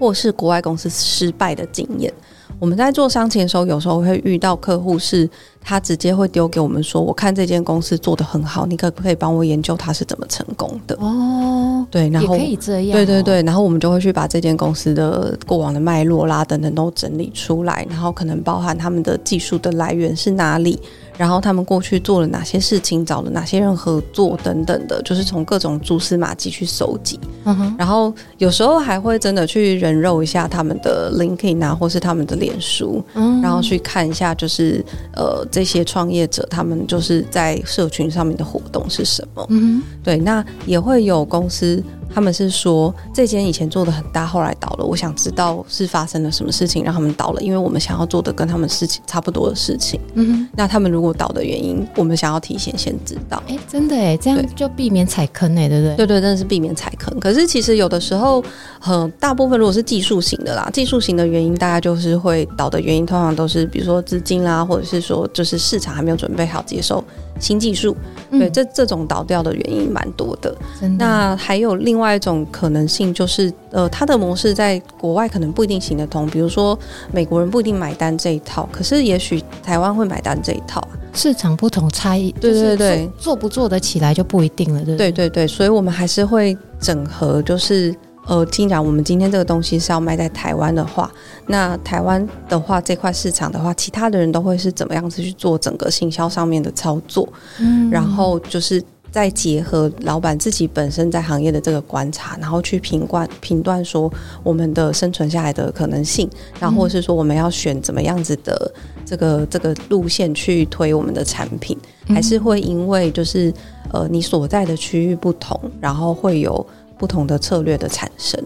[0.01, 2.11] 或是国外公司失败的经验，
[2.57, 5.29] 我们在做商情的时候，有时候会遇到客户，是
[5.61, 20.79] 他直接会丢给我们说：“我看这间公司做的很好，你可不可以帮我研究它是怎么成功的？”哦，对，然后可以这样哦，对对对，然后我们就会去把这间公司的过往的脉络啦等等都整理出来，然后可能包含他们的技术的来源是哪里。
[21.17, 27.19] 然后他们过去做了哪些事情，找了哪些人合作等等的，就是从各种蛛丝马迹去搜集。
[27.45, 27.75] 嗯哼。
[27.77, 34.83] 然后有时候还会真的去人肉一下他们的 LinkedIn 啊，或是他们的脸书，嗯，然后去看一下，就是
[35.15, 39.45] 呃这些创业者他们就是在社群上面的活动是什么。
[39.49, 39.83] 嗯哼。
[40.03, 41.83] 对，那也会有公司。
[42.13, 44.85] 他们是说，这间以前做的很大，后来倒了。
[44.85, 49.97] 我想知道是发生了什么事情让他们倒了，因为我们想要做的跟他们事情差不多的事情。
[50.15, 53.41] 嗯哼，那他们如果倒的原因，我们想要提前先知道。
[53.47, 55.95] 哎、欸，真的哎，这样就避免踩坑哎，对不对？
[55.97, 57.19] 对对，真的是避免踩坑。
[57.19, 58.43] 可是其实有的时候，
[58.85, 67.03] 呃大部分如果是技术型的啦，技术型的原因，大家就是会倒的原因，通常都是比如说资金啦，或者是说就是市场还没有准备好接受
[67.41, 67.93] 新技术。
[68.29, 70.55] 对，这这种倒掉的原因蛮多的。
[70.79, 70.87] 的。
[70.97, 76.25] 那还有另外一种可能性，就是呃，它的模式在国外可能不一定行得通。
[76.27, 76.77] 比如说，
[77.11, 80.81] 美国人不一定买单这一套，可是也许台湾会买单这一套。
[81.13, 85.11] 市场不同差异，对对对，做不做得起来就不一定了，对对？
[85.11, 87.93] 对对对，所以我们还是会整合，就是。
[88.27, 91.11] 呃，既然我们今天这个东西是要卖在台湾的话，
[91.47, 97.27] 那台湾的话这块市场的话，其他的人都会是怎么样子去做整个行销上面的操作？
[97.59, 98.81] 嗯，然后就是
[99.11, 104.09] 再结合老板自己本身在行业的这个观察，然后去评断评断说
[104.43, 106.29] 我们的生存下来的可能性，
[106.59, 108.71] 然后或是说我们要选怎么样子的
[109.03, 113.51] 这个这个路线去推我们的产品，还是会因为就是
[113.91, 116.65] 呃你所在的区域不同，然后会有。
[117.01, 118.39] 不同的策略的产生。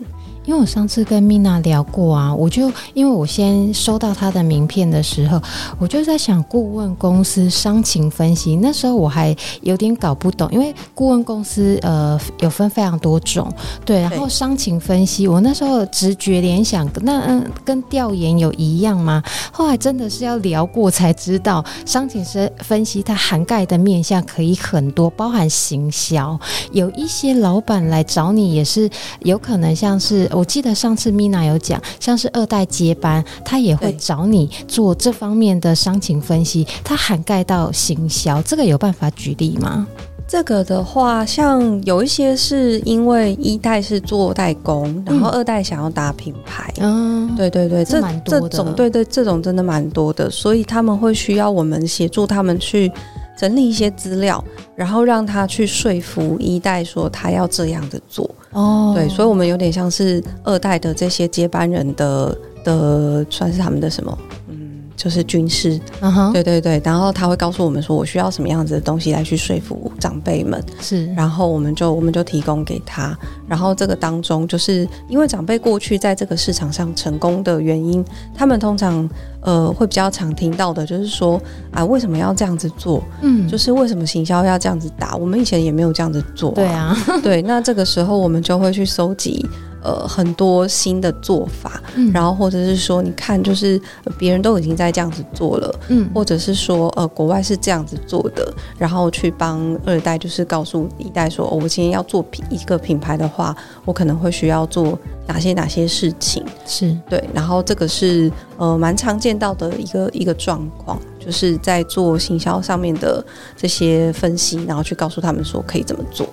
[0.46, 5.42] 因为我上次跟米娜聊过啊，我就因为我先收到他的名片的时候，
[5.80, 8.56] 我就在想顾问公司商情分析。
[8.58, 13.52] 那时候我还有点搞不懂，因为顾问公司呃有分非常多种，
[13.84, 14.02] 对。
[14.02, 19.24] 然后商情分析，我那时候直觉联想，那嗯跟调研有一样吗？
[19.52, 26.40] 后来真的是要聊过才知道，商情是分析它涵盖的面向可以很多，包含行销。
[26.72, 28.88] 有一些老板来找你，也是
[29.22, 30.30] 有可能像是。
[30.36, 39.88] 我记得上次 Mina 有讲，像是二代接班，他也会找你做这方面的商情分析，它涵盖到行销，这个有办法举例吗？
[40.28, 52.92] 这个的话，像有一些是因为一代是做代工，然后二代想要打品牌，嗯，对对对，这蛮多的，这种对对，这种真的蛮多的，所以他们会需要我们协助他们去
[53.38, 54.44] 整理一些资料，
[54.76, 58.28] 然后让他去说服一代说他要这样的做。
[58.56, 64.18] 哦，对，所以，我们有点像是二代的这些接班人的的，算是他们的什么？
[64.48, 64.65] 嗯，
[64.96, 78.04] 就是军师，嗯哼，对对对，然后他会告诉我们说，我需要什么样子的东西来去说服长辈们，是，然后我们就我们就提供给他，然后这个当中就是因为长辈过去在这个市场上成功的原因，
[78.34, 79.08] 他们通常
[79.42, 83.04] 呃会比较常听到的就是说啊，为什么要这样子做？
[83.22, 85.16] 嗯，就是为什么行销要这样子打？
[85.18, 89.46] 我们以前也没有这样子做啊，对啊， 对，那这个时候我们就会去搜集。
[89.86, 93.80] 呃，很多新的做法，嗯，然后或者是说，你看，就是
[94.18, 106.98] 别人都已经在这样子做了，嗯，或者是说，呃，国外是这样子做的，然后去帮二代，就是告诉一代说，哦，我今天要做品一个品牌的话，我可能会需要做哪些哪些事情，是。
[107.08, 113.24] 对，然后这个是呃蛮常见到的一个一个状况，就是在做行销上面的
[113.56, 116.28] 这些分析，然后去告诉他们说可以怎么做。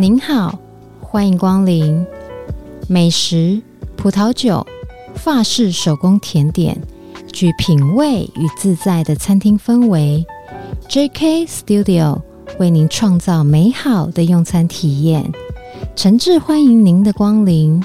[0.00, 0.56] 您好，
[1.00, 2.06] 欢迎光临。
[2.88, 3.60] 美食、
[3.96, 4.64] 葡萄酒、
[5.16, 6.80] 法式手工甜点，
[7.32, 10.24] 具品味与自在的餐厅氛围。
[10.88, 12.20] JK Studio
[12.60, 15.32] 为您创造美好的用餐体验，
[15.96, 17.82] 诚挚欢迎您的光临。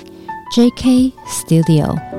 [0.56, 2.13] JK Studio。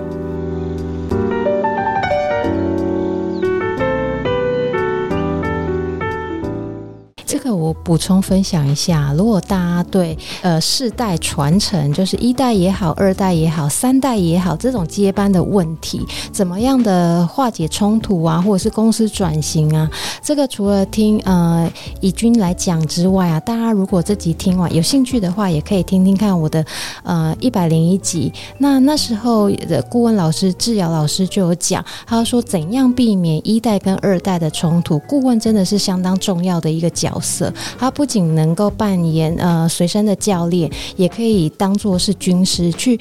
[7.46, 16.00] 那我补充分享一下，如果大家对呃世代传承，就是一代也好，二代也好，三代也好，这种接班的问题，
[16.32, 19.90] 怎么样的化解冲突啊，或者是公司转型啊，
[20.22, 26.64] 这个除了听呃怡君来讲之外啊，大家如果这集听完有兴趣的话，也可以听听看我的
[27.02, 28.32] 呃一百零一集。
[28.56, 37.33] 那那时候的顾问老师智瑶老师就有讲，他说怎样避免一代跟二代的冲突，顾问真的是相当重要的一个角色。
[37.78, 42.98] 他不仅能够扮演呃随身的教练，也可以当做是军师，去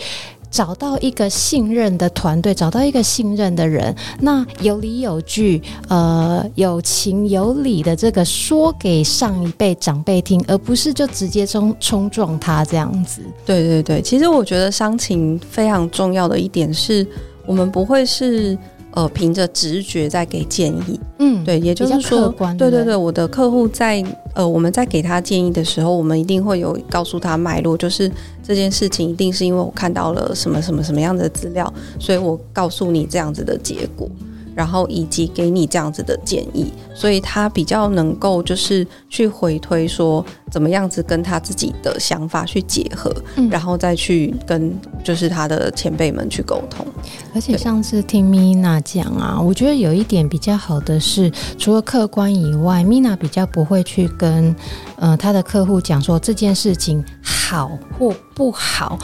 [0.50, 13.22] 找到一个信任的团队，找到一个信任的人，那有理有据，呃有情有理的这个说给上一辈长辈听，而不是就直接冲冲撞他这样子。
[13.46, 17.06] 对对对，其实我觉得商情非常重要的一点是，
[17.48, 18.58] 我们不会是。
[18.96, 24.04] 呃，凭着直觉在给建议，嗯，对，也就是说，对对对，我的客户在
[24.36, 28.12] 呃，我们在给他建议的时候，我们一定会有告诉他脉络，就是
[28.44, 34.08] 这件事情一定是因为我看到了什么什么什么样的资料，所以我告诉你这样子的结果。
[34.56, 40.24] 然后以及给你这样子的建议，所以他比较能够就是去回推说
[40.54, 44.72] 怎么样子跟他自己的想法去结合，嗯，然后再去跟
[45.04, 46.86] 就是他的前辈们去沟通。
[47.34, 54.56] 而且上次听 Mina 讲啊，我觉得有一点比较好的是，除了客观以外，Mina 比较不会去跟
[54.98, 59.00] 呃他的客户讲说这件事情好或不好。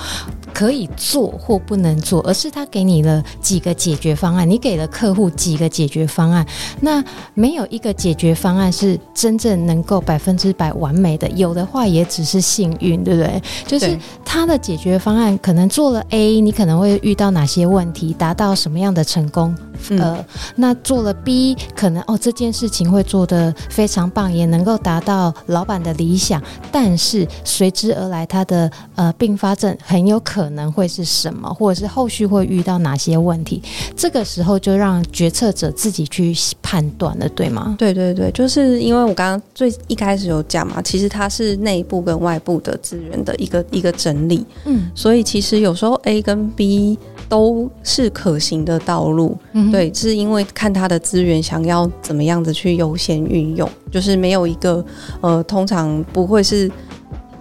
[0.51, 6.45] 可以做或不能做，而是他给你了几个解决方案，你给了客户几个解决方案。
[6.81, 7.01] 那
[7.33, 13.41] 没有一个解决方案是真正能够百分之百完美的，有的话也只是幸运，对不对？
[13.65, 19.55] 就是他的解决方案可能做了 A，你可能会遇到哪些问题，达到什么样的成功？
[19.91, 20.25] 嗯、呃，
[20.57, 30.59] 那做了 B，可能哦这件事情会做得非常棒，也能够达到老板的理想，但是随之而来他的呃并发症很有可能。
[30.69, 33.61] 会是什么，或者是后续会遇到哪些问题？
[33.95, 37.75] 这个时候就让决策者自己去判断了，对吗？
[37.77, 46.97] 对对对，就是因为我刚刚最一开始有讲嘛，其实它是内部跟外部的资源的一个一个整理，嗯，所以其实有时候 A 跟 B
[47.29, 54.83] 都是可行的道路，嗯，对，是因为看他的资源想要怎么样子去优先运用，就是没有一个
[55.21, 56.67] 呃，通常不会是。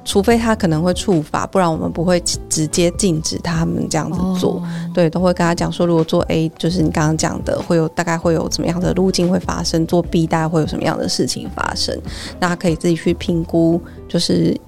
[0.08, 2.18] 除非他可能会触法，不然我们不会
[2.48, 4.52] 直接禁止他们这样子做。
[4.52, 4.62] Oh.
[4.94, 11.94] 对，都会跟他讲说，如果做 A，就是你刚刚讲的，会有大概会有怎么样的路径会发生；做 B，大概会有什么样的事情发生。
[12.40, 14.58] 那他可以自己去评估，就是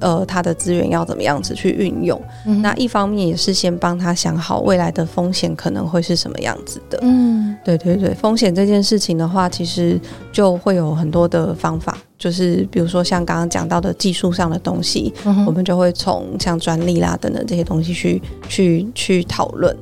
[0.00, 2.20] 呃他的资源要怎么样子去运用。
[2.44, 2.60] Mm -hmm.
[2.62, 6.98] 那一方面也是先帮他想好未来的风险可能会是什么样子的。
[7.02, 10.00] 嗯、mm -hmm.，对对对，风险这件事情的话，其实
[10.32, 11.96] 就会有很多的方法。
[12.18, 19.76] 就是比如说像刚刚讲到的技术上的东西，嗯、我们就会从像专利啦等等这些东西去去去讨论。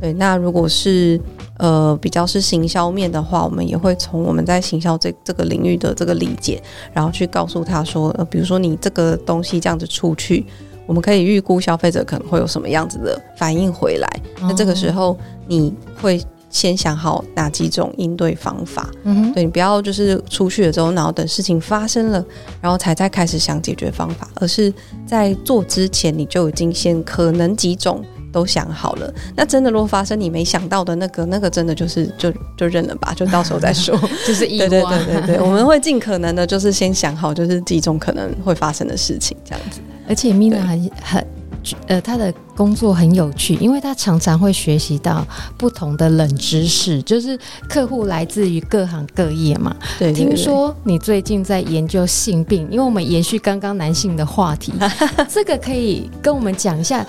[0.00, 1.20] 对，那如果是
[1.58, 10.46] 呃比较是行销面的话，我们也会从我们在行销这这个领域的这个理解，然后去告诉他说，呃，比如说你这个东西这样子出去，
[10.86, 14.08] 我们可以预估消费者可能会有什么样子的反应回来。
[14.40, 16.20] 那这个时候你会。
[16.50, 22.24] 先想好哪几种应对方法，嗯，对，你不要就是出去了之后，然后等事情发生了，
[22.62, 24.72] 然后才再开始想解决方法，而是
[25.06, 29.12] 在做之前你就已经先可能几种都想好了。
[29.36, 33.98] 那真的如果发生你没想到的那个，那个真的就是就就认了吧，就到时候再说。
[34.26, 34.68] 就是意外。
[34.68, 39.80] 对对对对对，我们会尽可能的，就是先想好，就是几种可能会发生的事情，这样子。
[40.08, 41.26] 而且 Mina 很很。
[41.86, 45.26] 呃，他的工作很有趣，因为他常常会学习到
[45.58, 47.38] 不同的冷知识，就是
[47.68, 49.76] 客户来自于各行各业嘛。
[49.98, 54.72] 对，对，对，听说你最近在研究性病，因为我们延续刚刚男性的话题，
[55.28, 57.04] 这个可以跟我们讲一下。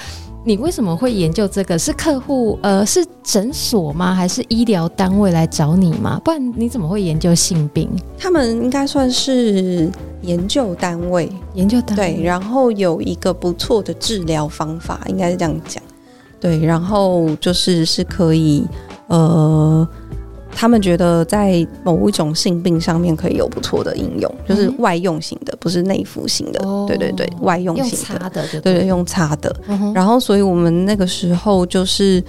[0.50, 1.78] 你为什么会研究这个？
[1.78, 4.16] 是客户呃，是诊所吗？
[4.16, 6.20] 还是医疗单位来找你吗？
[6.26, 7.88] 不然你怎么会研究性病？
[8.18, 9.92] 他们应该算是
[10.24, 12.16] 研究单位，研究单位。
[12.16, 15.84] 对，然后有一个不错的治疗方法，应该是这样讲。
[16.40, 18.66] 对，然后就是是可以
[19.06, 19.88] 呃。
[20.52, 26.66] 他们觉得在某一种性病上面可以有不错的应用，就是外用型的，不是内服型的。
[26.66, 29.56] 哦、对对对，外用型的，用擦的，对，对对，用擦的。
[29.68, 32.24] 嗯、然后，所以我们那个时候就是。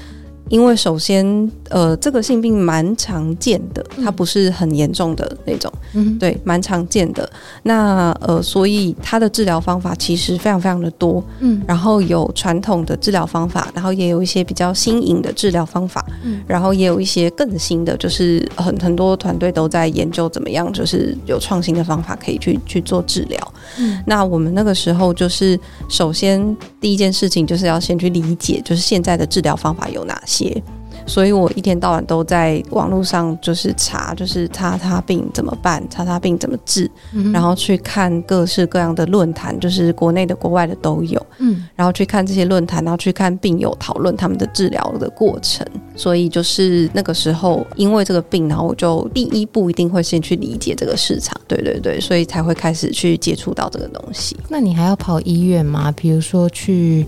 [0.48, 1.24] 因为首先，
[1.70, 7.30] 呃，这个性病蛮常见的，它不是很严重的那种，嗯，对，蛮常见的。
[7.62, 23.54] 那呃，所以它的治疗方法其实非常非常的多，嗯，然后有传统的治疗方法，然后也有一些比较新颖的治疗方法，嗯，然后也有一些更新的，就是很很多团队都在研究怎么样，就是有创新的方法可以去去做治疗。
[23.78, 25.58] 嗯，那我们那个时候就是
[25.88, 30.60] 首先第一件事情就是要先去理解，就是现在的治疗方法有哪些。
[31.07, 45.66] 所以我一天到晚都在网络上就是查，就是叉叉病怎么办，叉叉病怎么治，嗯，然后去看各式各样的论坛，就是国内的、国外的都有，嗯，然后去看这些论坛，然后去看病友讨论他们的治疗的过程。
[45.96, 54.36] 所以就是那个时候，因为这个病，然后我就第一步一定会先去理解这个市场，对对对，所以才会开始去接触到这个东西。
[54.48, 55.92] 那你还要跑医院吗？
[55.92, 57.07] 比如说去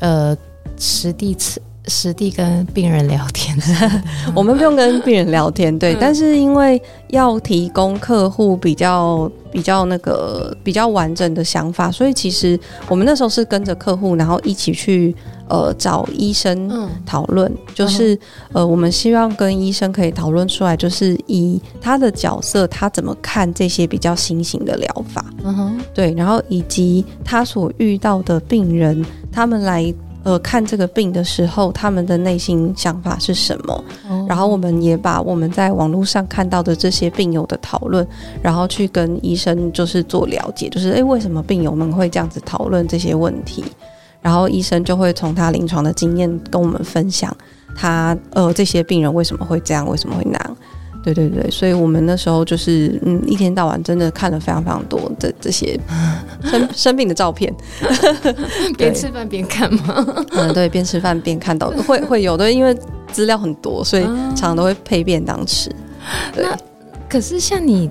[0.00, 0.36] 呃
[0.78, 1.60] 实地测。
[1.88, 3.56] 实地跟病人聊天，
[4.34, 5.96] 我们不用跟病人聊天，对。
[6.00, 12.58] 但是因为要提供客户比较比较那个比较完整的想法，所以其实
[12.88, 15.12] 我们那时候是跟着客户，然后一起去
[15.48, 18.16] 呃找医生讨论，就是
[18.52, 26.14] 呃我们希望跟医生可以讨论出来，就是以他的角色，他怎么看这些比较新型的疗法，嗯哼，对。
[26.14, 29.92] 然后以及他所遇到的病人，他们来。
[30.24, 33.84] 呃，看这个病的时候，他们的内心想法是什么？
[34.08, 34.26] 哦。
[34.28, 38.06] 然后我们也把我们在网络上看到的这些病友的讨论，
[38.42, 43.64] 然后去跟医生就是做了解，就是诶，为什么病友们会这样子讨论这些问题？
[44.20, 47.36] 然后医生就会从他临床的经验跟我们分享
[47.74, 50.56] 他，他呃这些病人为什么会这样，为什么会那样。
[51.02, 55.78] 对对对，所以我们那时候就是嗯，一天到晚真的看了非常非常多的这些
[56.44, 57.52] 生生病的照片，
[58.78, 60.06] 边吃饭边看吗？
[60.32, 62.76] 嗯，对，边吃饭边看到会会有的，因为
[63.10, 65.70] 资料很多，所以常常都会配便当吃。
[66.34, 66.56] 对，那
[67.08, 67.90] 可是像你。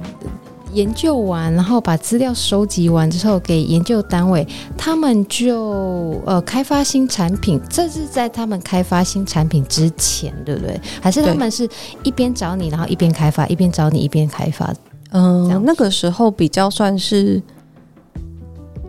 [0.74, 4.48] 研究完，然后把资料收集完之后，给研究单位，
[4.78, 7.60] 他们就呃开发新产品。
[7.70, 10.80] 这是在他们开发新产品之前，对不对？
[11.02, 11.68] 还是他们是
[12.04, 14.74] 一边找你，然后一边开发，一边找你，一边开发？
[15.12, 17.42] 嗯、那个时候比较算是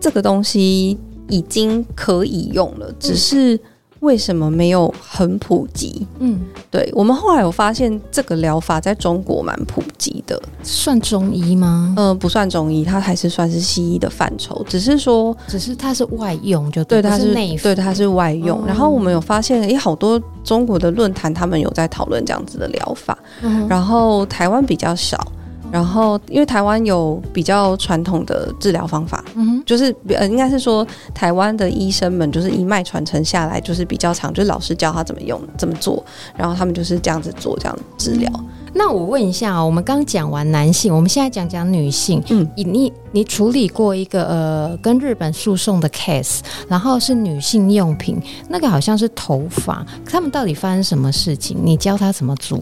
[0.00, 3.58] 这个东西已经可以用了，只是。
[4.02, 6.04] 为什么没有很普及？
[6.18, 6.40] 嗯，
[6.70, 10.40] 对，我们后来有发现，这个疗法在中国蛮普及的。
[10.64, 11.94] 算中医吗？
[11.96, 14.64] 嗯、呃，不算中医，它还是算是西医的范畴。
[14.68, 18.58] 只是说，只是它是外用就对，对，它是内服，对，它是外用。
[18.58, 25.24] 哦、然后我们有发现，诶，好多中国的论坛他们有在讨论这样子的疗法，嗯、然后台湾比较少。
[25.72, 36.04] 然后，因为台湾有比较传统的治疗方法，嗯哼，就是呃，应该是说台湾的医生们就是一脉传承下来，就是比较长，就是老师教他怎么用、怎么做，
[36.36, 38.30] 然后他们就是这样子做这样治疗。
[38.36, 38.46] 嗯。
[38.74, 42.22] 那我问一下啊，我们刚讲完男性，我们现在讲讲女性。
[42.30, 48.18] 嗯，你你你处理过一个呃跟日本诉讼的 case，然后是女性用品，
[48.48, 51.58] 那个好像是头发，他们到底发生什么事情？
[51.62, 52.58] 你教他怎么做？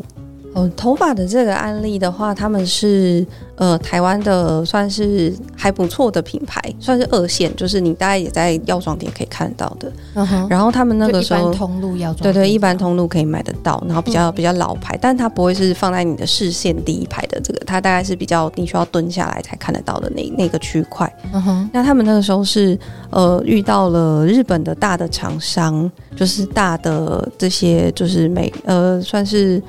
[0.53, 3.25] 呃，头发的这个案例的话，他们是
[3.55, 9.93] 呃台湾的算是还不错的品牌，算是二线，就是你大概也在药妆店可以看到的。
[10.15, 10.49] 嗯哼。
[10.49, 21.11] 然后他们那个时候通路药妆对对，一般通路可以买得到，然后比较比较老牌，嗯，但它不会是放在你的视线第一排的这个，它大概是比较你需要蹲下来才看得到的那那个区块。
[21.33, 21.71] 嗯哼。
[21.73, 22.77] 那他们那个时候是
[23.11, 29.63] 呃遇到了日本的大的厂商，就是大的这些就是美呃算是。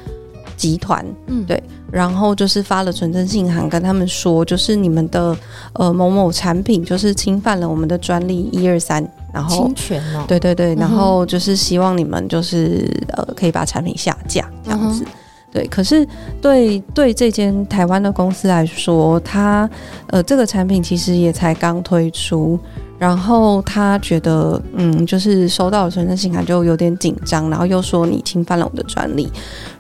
[0.61, 5.35] 集团，嗯，对，然后就是发了存真信函跟他们说，就是你们的
[5.73, 9.03] 呃某某产品就是侵犯了我们的专利一二三，
[9.33, 12.87] 然后侵权哦，对对对，然后就是希望你们就是
[13.17, 15.03] 呃可以把产品下架这样子。
[15.03, 15.11] 嗯
[15.53, 16.07] 对，可是
[16.41, 19.69] 对对这间台湾的公司来说，它
[20.07, 22.57] 呃这个产品其实也才刚推出，
[23.01, 29.27] 然后他觉得嗯，就是收到了存证信函就有点紧张，然后又说你侵犯了我的专利，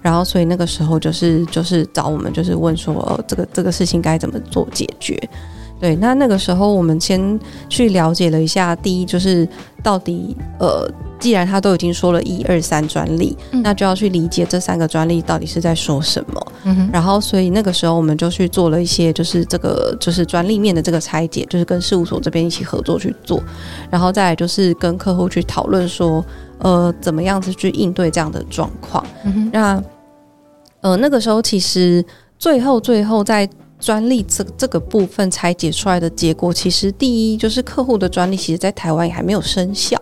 [0.01, 5.15] 然后所以那个时候就是就是找我们就是问说，这个这个事情该怎么做解决。
[5.81, 9.45] 对，那那个时候我们先去了解了一下，第一就是
[9.83, 10.89] 到底呃。
[11.21, 16.47] 既然他都已经说了一二三专利，嗯，那就要去理解这三个专利到底是在说什么。
[16.63, 23.39] 嗯，然后所以那个时候我们就去做了一些，就是这个就是专利面的这个拆解，就是跟事务所这边一起合作去做，
[23.91, 26.25] 然后再来就是跟客户去讨论说，
[26.57, 29.05] 呃，怎么样子去应对这样的状况。
[29.23, 29.83] 嗯，那
[30.81, 32.03] 呃那个时候其实
[32.39, 33.47] 最后最后在
[33.81, 39.99] 专利这这个部分拆解出来的结果，其实第一就是客户的专利，其实在台湾也还没有生效。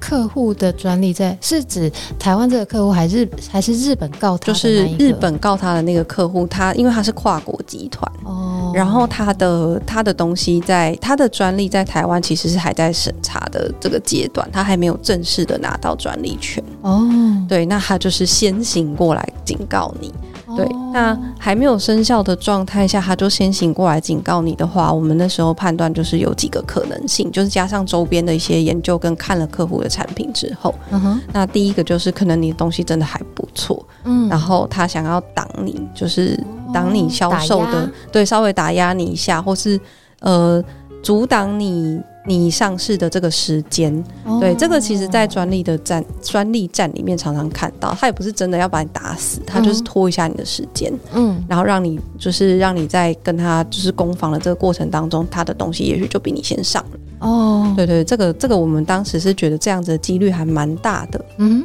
[0.00, 4.46] 客户的专利在是指台湾这个客户，还是还是日本告他？
[4.46, 17.08] 就是日本告他的那个客户，他因为他是跨国集团哦，然后他的他的东西在他的专利在台湾其实是还在审查的这个阶段，他还没有正式的拿到专利权哦。
[17.48, 20.12] 对，那他就是先行过来警告你。
[20.56, 36.38] 对，那还没有生效的状态下，他就先行过来警告你的话，我们那时候判断就是有几个可能性，就是加上周边的一些研究跟看了客户的产品之后，嗯哼，那第一个就是可能你的东西真的还不错，嗯，然后他想要挡你，就是
[36.72, 39.80] 挡你销售的，对，稍微打压你一下，或是
[40.20, 40.62] 呃
[41.02, 42.00] 阻挡你。
[42.24, 43.92] 你上市的这个时间，
[44.24, 61.64] 哦，对，这个其实，在专利的战专利战里面常常看到，他也不是真的要把你打死，他就是拖一下你的时间，嗯，然后让你就是让你在跟他就是攻防的这个过程当中，他的东西也许就比你先上了，哦，对对，这个这个我们当时是觉得这样子的几率还蛮大的，嗯，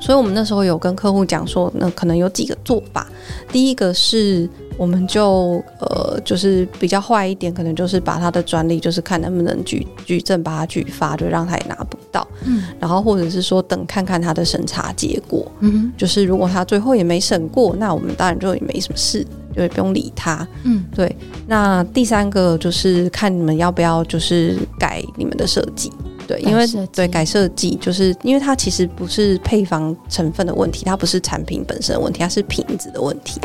[0.00, 3.06] 所以我们那时候有跟客户讲说，那可能有几个做法，
[3.52, 4.48] 第一个是。
[4.78, 12.28] 我们就呃，就是比较坏一点，可能就是把他的专利，就是看能不能举举证，把它举发，就让他也拿不到。
[12.44, 15.50] 嗯，然后或者是说等看看他的审查结果。
[15.60, 19.24] 嗯，就是如果他最后也没审过，那我们当然就也没什么事，
[19.54, 20.46] 就也不用理他。
[20.64, 21.16] 嗯，对。
[21.46, 25.90] 那第三个就是看你们要不要就是改你们的设计，
[26.26, 33.40] 对，因为对改设计，就是因为它其实不是配方成分的问题，它不是产品本身的问题，它是瓶子的问题。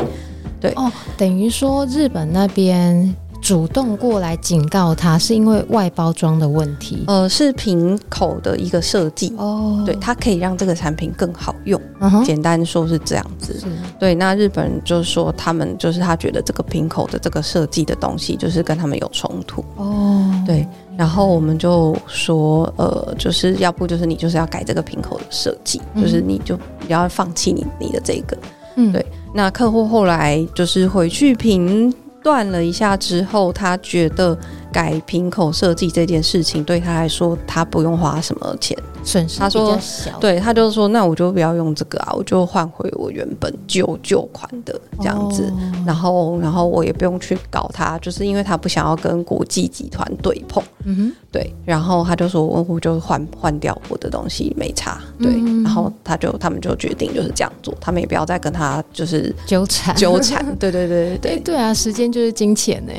[0.60, 11.80] 对哦，等于说日本那边主动过来警告他，是因为外包装的问题，呃，是瓶口的一个设计哦，对，它可以让这个产品更好用。
[11.98, 13.60] 嗯，简单说是这样子。
[13.98, 20.64] 对，那日本人就是说他们就是他觉得这个瓶口的这个设计的东西就是跟他们有冲突哦，对，
[20.96, 28.36] 然后我们就说呃，就是要不就是你就是要改这个瓶口的设计，嗯，就是你就不要放弃你你的这个，
[28.76, 29.04] 嗯，对。
[29.34, 34.38] 那客户后来就是回去评断了一下之后，他觉得。
[34.72, 39.38] 改瓶口设计这件事情对他来说，他不用花什么钱，损失。
[39.38, 39.78] 他说，
[40.18, 45.44] 对，他就说，那我就不要用这个啊，我就换回我原本旧旧款的这样子。
[45.44, 50.62] 哦、然后，然后我也不用去搞他，就是因为他不想要跟国际集团对碰。
[50.84, 51.54] 嗯哼，对。
[51.64, 55.00] 然后他就说，我我就换换掉我的东西，没差。
[55.18, 55.30] 对。
[55.34, 60.44] 嗯、然后他就他们就决定就是这样做，他们也不要再跟他就是纠缠纠缠。
[60.56, 62.92] 对对对对对、啊，时间就是金钱呢。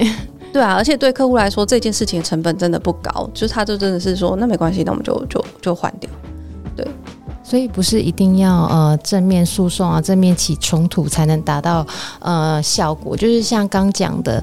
[0.54, 6.10] 对啊，而且对客户来说，这件事情的成本真的不高，就是他就真的是说，那没关系，那我们就就就换掉。
[6.76, 6.88] 对，
[7.44, 11.86] 所以不是一定要呃正面诉讼啊，正面起冲突才能达到
[12.20, 14.42] 呃效果，就是像刚讲的。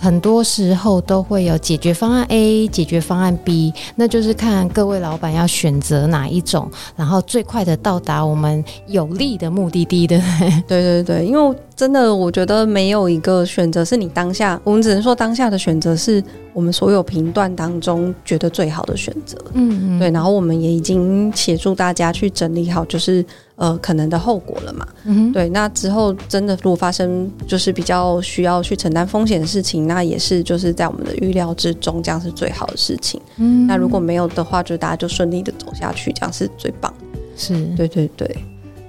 [0.00, 10.18] 很多时候都会有解决方案 A、解决方案 B，那就是看各位老板要选择哪一种，然后最快的到达我们有利的目的地的。
[10.66, 16.22] 对对对，因为真的我觉得没有一个选择是你当下，我们只能说当下的选择是
[16.54, 19.36] 我们所有评断当中觉得最好的选择。
[19.52, 23.22] 嗯嗯，对，然后我们也已经协助大家去整理好，就是。
[23.60, 24.88] 呃，可能的后果了嘛？
[25.04, 33.20] 嗯，对，那之后真的如果发生就是比较需要去承担风险的事情，那也是就是在我们的预料之中，这样是最好的事情。
[33.36, 36.90] 嗯，那如果没有的话，就大家就顺利的走下去，这样是最棒。
[37.36, 38.44] 是，对对对，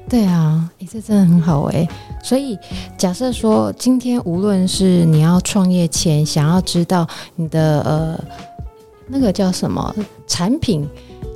[0.07, 1.85] 对啊，诶，这真的很好诶。
[2.23, 2.57] 所以
[2.97, 7.05] 假设说今天无论是你要创业前想要知道
[7.35, 8.23] 你的呃
[9.07, 9.93] 那个叫什么
[10.27, 10.87] 产品，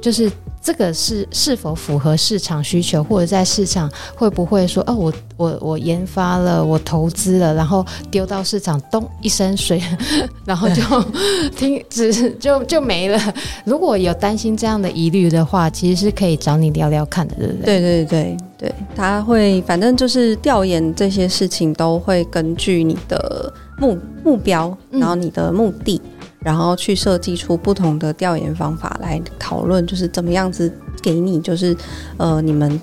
[0.02, 0.32] 就是。
[0.66, 9.80] 这个是是否符合市场需求，或者在市场会不会说哦，我我我研发了，我投资了，然后丢到市场，咚一声水，
[10.44, 10.82] 然后就
[11.56, 13.34] 听只就就没了。
[13.64, 17.66] 如果有担心这样的疑虑的话，其实是可以找你聊聊看的，对不对？
[17.66, 26.02] 对对对对，他会反正就是调研这些事情都会根据你的目目标，然后你的目的。
[26.04, 26.12] 嗯
[26.46, 30.72] 然后去设计出不同的调研方法来讨论，就是怎么样子
[31.02, 31.76] 给你，就是
[32.18, 32.80] 呃，你们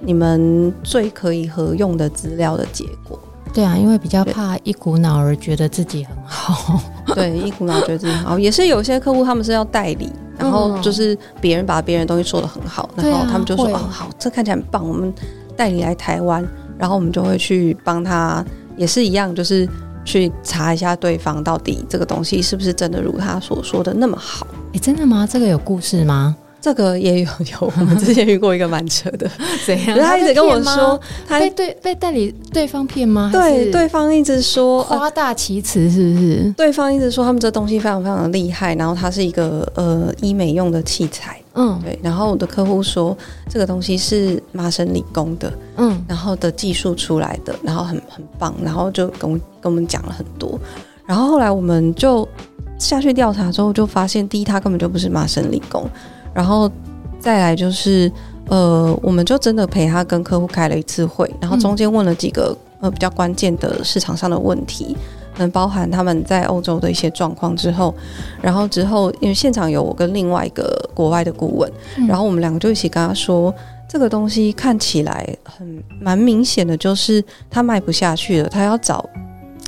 [0.00, 3.18] 你们最可以合用的资料的结果。
[3.54, 6.78] 对啊，因为比较怕一股脑儿觉得自己很好。
[7.14, 15.10] 对，一股脑觉得自己很好，也是有些客户他们是要代理，然后就是别人把别人东西做得很好，然后他们就说哦好，这看起来很棒，我们
[15.56, 16.46] 代理来台湾，
[16.76, 18.44] 然后我们就会去帮他，
[18.76, 19.66] 也是一样，就是。
[20.06, 24.46] 去查一下对方到底这个东西是不是真的如他所说的那么好？
[24.72, 25.26] 哎，真的吗？
[25.30, 26.34] 这个有故事吗？
[26.66, 29.30] 这个也有有，我们之前遇过一个蛮扯的，
[29.64, 29.96] 怎样？
[30.00, 33.30] 他一直跟我说，他被对被代理对方骗吗？
[33.32, 36.52] 对，对方一直说夸大其词，是不是？
[36.56, 41.96] 对方一直说他们这东西非常非常的厉害，然后它是一个呃医美用的器材，嗯，对。
[42.02, 43.16] 然后我的客户说
[43.48, 50.58] 这个东西是麻省理工的，嗯，然后的技术出来的，然后很很棒，然后就跟我跟我们讲了很多。
[51.06, 52.28] 然后后来我们就
[52.76, 55.88] 下去调查之后，就发现第一，他根本就不是麻省理工。
[56.36, 56.70] 然后
[57.18, 58.12] 再来就是，
[58.50, 64.94] 呃，我们就真的陪他跟客户开了一次会，然后中间问了几个呃比较关键的市场上的问题，
[65.38, 67.94] 能包含他们在欧洲的一些状况之后，
[68.42, 71.72] 然后之后因为现场有我跟另外一个国外的顾问，
[72.06, 73.52] 然后我们两个就一起跟他说，
[73.88, 79.08] 这个东西看起来很蛮明显的，就是他卖不下去了，他要找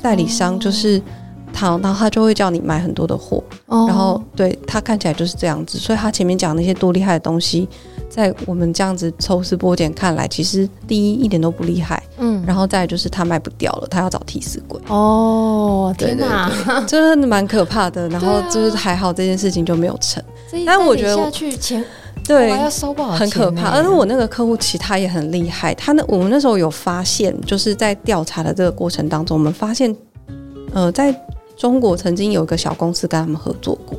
[0.03, 1.01] 代理商，就是。
[1.59, 3.89] 他，然后他就会叫你买很多的货，oh.
[3.89, 7.69] 然后对他看起来就是这样子，所以他前面讲那些多厉害的东西，
[8.09, 16.51] 在我们这样子抽丝剥茧看来，其实第一一点都不厉害，嗯，然后再就是他卖不掉了，他要找替死鬼哦，天哪，
[16.87, 18.09] 真的蛮可怕的。
[18.09, 21.85] 然后就是还好这件事情就没有成，啊、但我觉得下去钱
[22.25, 23.71] 对要收不好，很可怕。
[23.71, 29.95] 而且我那个客户其实他也很厉害，他那我们那时候有发现，就是在调查的这个过程当中，我们发现，
[30.73, 31.15] 呃，在
[31.59, 33.99] 中国曾经有一个小公司跟他们合作过，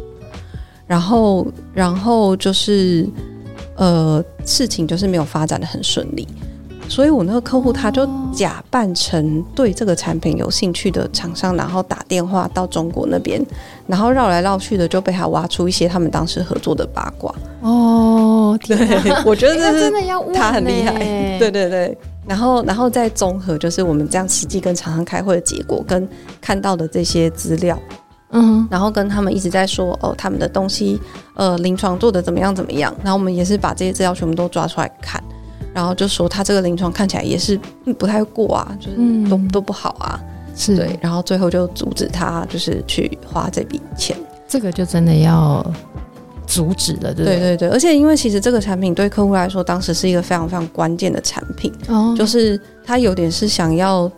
[0.87, 3.05] 然后，然后就是，
[3.75, 6.25] 呃，事情就是没有发展的很顺利，
[6.87, 13.45] 所以我那个客户他就假扮成对这个产品有兴趣的厂商，然后打电话到中国那边，
[13.85, 17.35] 然后绕来绕去的就被他挖出一些他们当时合作的八卦。
[17.59, 18.77] 哦，对，
[19.25, 19.91] 我觉得这是
[20.33, 20.93] 他很厉害，
[21.37, 21.97] 对对对。
[22.29, 26.07] 然后，然后再综合，就是我们这样实际跟厂商开会的结果，跟
[26.39, 27.75] 看到的这些资料，
[28.29, 31.01] 嗯，然后跟他们一直在说哦，他们的东西，
[31.33, 32.95] 呃，临床做的怎么样怎么样。
[33.03, 35.19] 然后我们也是把这些资料全部都抓出来看，
[35.73, 37.59] 然后就说他这个临床看起来也是
[37.97, 40.21] 不太过啊，就是都、嗯、都不好啊，
[40.55, 40.99] 是对。
[41.01, 44.15] 然后最后就阻止他，就是去花这笔钱。
[44.47, 45.65] 这个就真的要。
[46.49, 54.11] 阻止了，对对对对，而且因为其实这个产品对客户来说，当时是一个非常非常关键的产品，哦，就是他有点是想要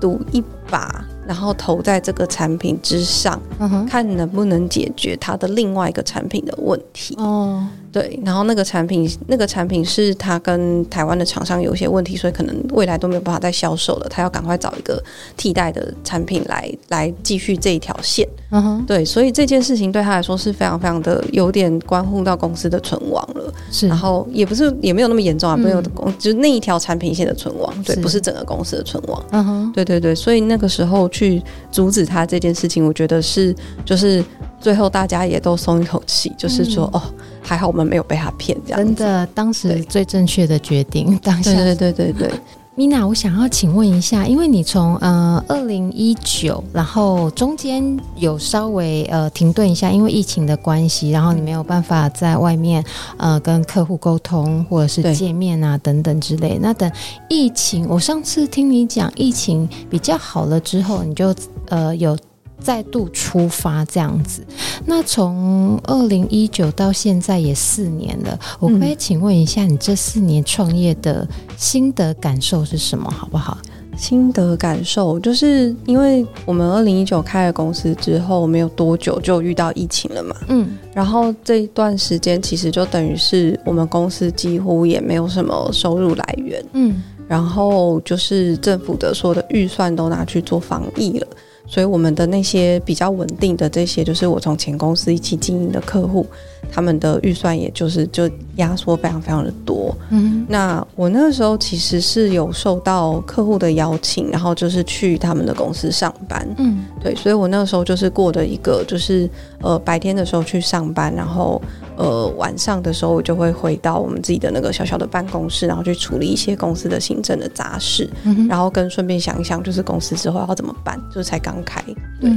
[0.00, 1.04] 赌一把。
[1.26, 7.14] 然后投在这个产品之上，嗯，看能不能解决他的另外一个产品的问题。
[7.18, 14.06] 哦，对，然后那个产品，那个产品是他跟台湾的厂商有一些问题，所以可能未来都没有办法再销售了。
[14.08, 15.02] 他要赶快找一个
[15.36, 18.26] 替代的产品来来继续这一条线。
[18.50, 23.52] 嗯哼，对，所以这件事情对他来说是非常非常的有点关乎到公司的存亡了。
[23.70, 29.22] 是，然后也不是也没有那么严重啊，没有公、嗯、就是那一条产品线的存亡，对，不是整个公司的存亡。
[29.30, 31.10] 嗯哼，对对对，所以那个时候。
[31.10, 34.24] 去阻止他这件事情，我觉得是就是
[34.60, 37.02] 最后大家也都松一口气，就是说、嗯、哦，
[37.42, 41.18] 还好我们没有被他骗，这样真的当时最正确的决定。
[41.22, 42.30] 当下对对对对对。
[42.76, 52.82] Mina，我想要请问一下，因为你从呃二零一九，然后中间有稍微呃停顿一下，因为疫情的关系，然后你没有办法在外面
[53.18, 56.58] 呃跟客户沟通或者是见面啊等等之类。
[56.62, 56.90] 那等
[57.28, 61.34] 疫情，我上次听你讲疫情比较好了之后，你就
[61.68, 62.16] 呃有。
[62.60, 64.44] 再度出发这样子，
[64.84, 73.58] 那从二零一九到现在也四年了，我可以请问一下，你这四年创业的心得感受是什么，好不好？
[73.96, 91.26] 心得感受就是因为我们二零一九开了公司之后，没有多久就遇到疫情了嘛，嗯，然后这一段时间其实就等于是我们公司几乎也没有什么收入来源，嗯，然后就是政府的所有的预算都拿去做防疫了。
[91.70, 96.26] 所以我们的那些比较稳定的这些，就是我从前公司一起经营的客户，
[96.68, 99.96] 他们的预算也就是就压缩非常非常的多。
[100.10, 106.44] 嗯，那我那个时候其实是有受到客户的邀请，然后就是去他们的公司上班。
[106.58, 109.30] 嗯，对，所以我那个时候就是过的一个就是
[109.60, 111.62] 呃白天的时候去上班，然后
[111.96, 121.54] 呃晚上的时候我就会回到我们自己的那个小小的办公室，然后去处理一些公司的行政的杂事，嗯，然后跟顺便想一想就是公司之后要怎么办，就是才刚。
[121.62, 121.84] 开
[122.18, 122.32] 对，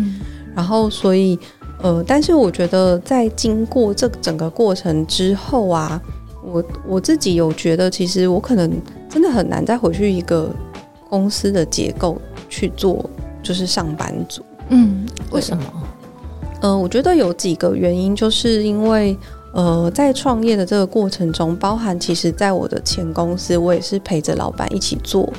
[0.53, 1.39] 然后所以
[1.81, 6.01] 呃，但是我觉得在经过这整个过程之后啊，
[6.43, 8.71] 我我自己有觉得，其实我可能
[9.09, 10.49] 真的很难再回去一个
[11.09, 12.17] 公司的结构
[12.47, 13.09] 去做，
[13.41, 14.41] 就是上班族。
[14.69, 15.63] 嗯，为什么？
[16.61, 19.17] 呃，我觉得有几个原因，就是因为
[19.53, 25.31] 呃，在创业的这个过程中，包含其实在我的前公司，我也是陪着老板一起做。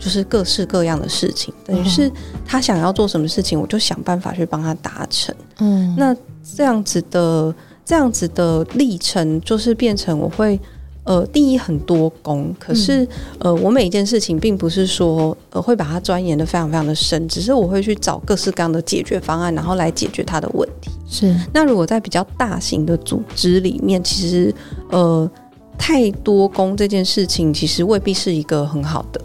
[0.00, 2.10] 就是各式各样的事情，等于是
[2.46, 5.32] 他想要做什么事情，我就想办法去帮他达成。
[5.58, 6.16] 嗯，那
[6.56, 10.58] 这样子的这样子的历程，就是变成我会
[11.04, 13.06] 呃，第一很多功，可是
[13.38, 20.90] 呃，我每一件事情并不是说呃会把它钻研的非常非常的深，只是我会去找各式各样的解决方案，然后来解决他的问题。
[21.08, 21.34] 是。
[21.52, 24.54] 那如果在比较大型的组织里面，其实
[24.90, 25.30] 呃，
[25.76, 29.20] 太多工这件事情，其实未必是一个很好的。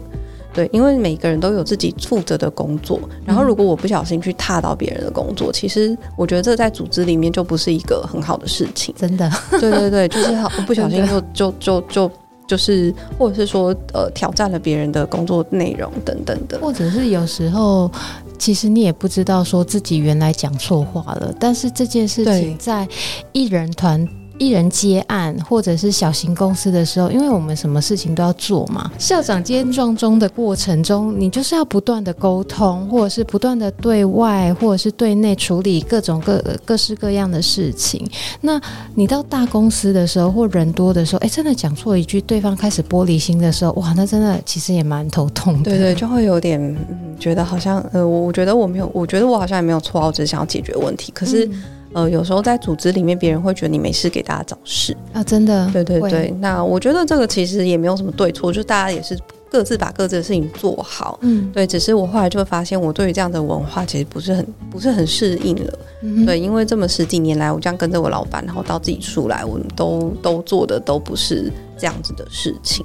[0.56, 8.94] 对，因为每个人都有自己负责的工作，然后如果我不小心去踏到别人的工作，其实我觉得这在组织里面就不是一个很好的事情。
[8.96, 12.10] 真的，对对对，就是好不小心就就就就
[12.48, 17.90] 就是，或者是说呃挑战了别人的工作内容等等的，或者是有时候
[18.38, 22.88] 其实你也不知道说自己原来讲错话了，但是这件事情在
[23.32, 24.08] 艺人团。
[24.38, 38.06] 一人接案或者是小型公司的时候，因为我们什么事情都要做嘛，校长兼撞钟的过程中，你就是要不断的沟通，或者是不断的对外或者是对内处理各种各各式各样的事情。
[38.40, 38.60] 那
[38.94, 45.70] 你到大公司的时候，或人多的时候，哎，真的讲错一句，对方开始玻璃心的时候，哇，那真的其实也蛮头痛的。
[45.70, 51.46] 对对，就会有点、嗯、觉得好像呃，我我觉得我没有，我觉得我好像也没有错，我只是想要解决问题，可是。
[51.46, 51.62] 嗯
[51.96, 56.30] 呃，有时候在组织里面，别人会觉得你没事给大家找事啊，真的，对对对。
[56.40, 59.18] 那我觉得这个其实也没有什么对错，就大家也是
[59.50, 61.66] 各自把各自的事情做好，嗯，对。
[61.66, 72.84] 只是我后来就会发现，我对于这样的文化其实不是很不是很适应了，嗯，对，因为这么十几年来，我这样跟着我老板，然后到自己出来，我们都都做的都不是这样子的事情，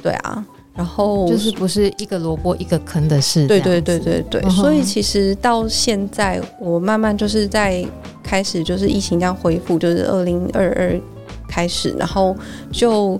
[0.00, 0.46] 对啊。
[0.76, 4.40] 然后就是不是一个萝卜一个坑的事，对对对对对。
[4.48, 7.84] 所以其实到现在，我慢慢就是在
[8.28, 11.00] 开始，就是疫情这样恢复，就是二零二二
[11.48, 12.36] 开始，然后
[12.70, 13.18] 就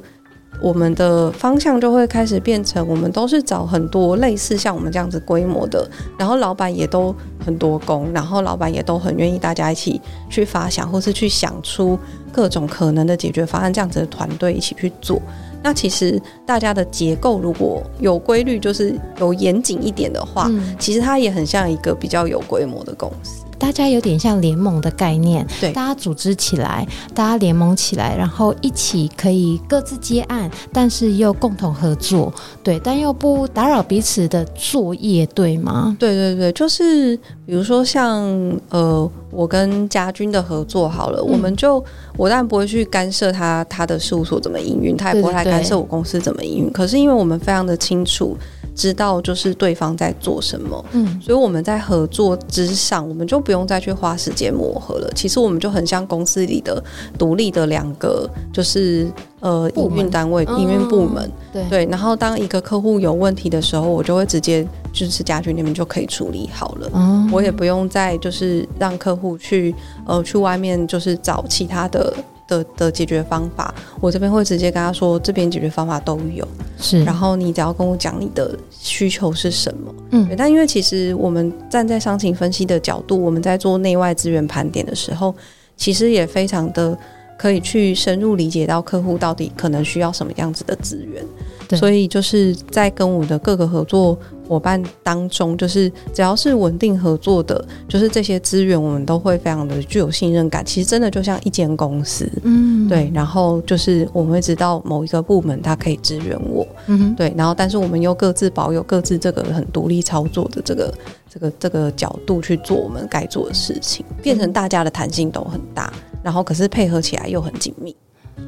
[0.60, 5.88] 我们的方向就会开始变成，我们都是找很多类似像我们这样子规模的，
[6.18, 9.98] 然后老板也都很多工，然后老板也都很愿意大家一起
[10.28, 11.98] 去发想，或是去想出
[12.30, 15.18] 各种可能的解决方案，这样子的团队一起去做。
[15.62, 23.44] 那其实大家的结构如果有规律，就是有严谨一点的话，嗯，其实它也很像一个比较有规模的公司。
[23.58, 32.32] 大家有点像联盟的概念，对，大家组织起来，大家联盟起来，然后一起可以各自接案，但是又共同合作，
[32.62, 35.96] 对，但又不打扰彼此的作业，对吗？
[35.98, 38.22] 对对对，就是比如说像
[38.70, 41.84] 呃，我跟家军的合作好了，嗯，我们就
[42.16, 48.36] 我当然不会去干涉他他的事务所怎么营运，他也不会来干涉我公司怎么营运，可是因为我们非常的清楚。
[48.78, 55.10] 知道就是对方在做什么，嗯，所以我们在合作之上，我们就不用再去花时间磨合了。
[55.16, 56.80] 其实我们就很像公司里的
[57.18, 59.10] 独立的两个，就是
[59.40, 61.86] 呃营运单位、营运部门，对对。
[61.86, 69.74] 然后当一个客户有问题的时候，我就会直接就是家具那边就可以处理好了，嗯，我也不用再就是让客户去
[70.06, 72.14] 呃去外面就是找其他的。
[72.48, 76.48] 的的解决方法，我这边会直接跟他说，这边解决方法都有，
[76.80, 77.04] 是。
[77.04, 80.28] 然后你只要跟我讲你的需求是什么，嗯。
[80.36, 85.32] 但因为其实我们站在商情分析的角度，我们在做内外资源盘点的时候，
[85.76, 86.98] 其实也非常的
[87.38, 91.22] 可以去深入理解到客户到底可能需要什么样子的资源。
[91.68, 91.78] 对。
[91.78, 94.18] 所以就是在跟我的各个合作。
[94.48, 100.64] 伙伴当中，就是只要是稳定合作的，就是这些资源，我们都会非常的具有信任感。
[100.64, 103.10] 其实真的就像一间公司，嗯，对。
[103.12, 107.32] 然后就是我们会知道某一个部门它可以支援我，嗯，对。
[107.36, 110.94] 然后但是我们又各自保有各自这个很独立操作的这个
[111.28, 115.92] 这个这个角度去做我们该做的事情，变成大家的弹性都很大，
[116.22, 117.94] 然后可是配合起来又很紧密。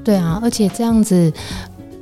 [0.03, 1.31] 对啊，而且这样子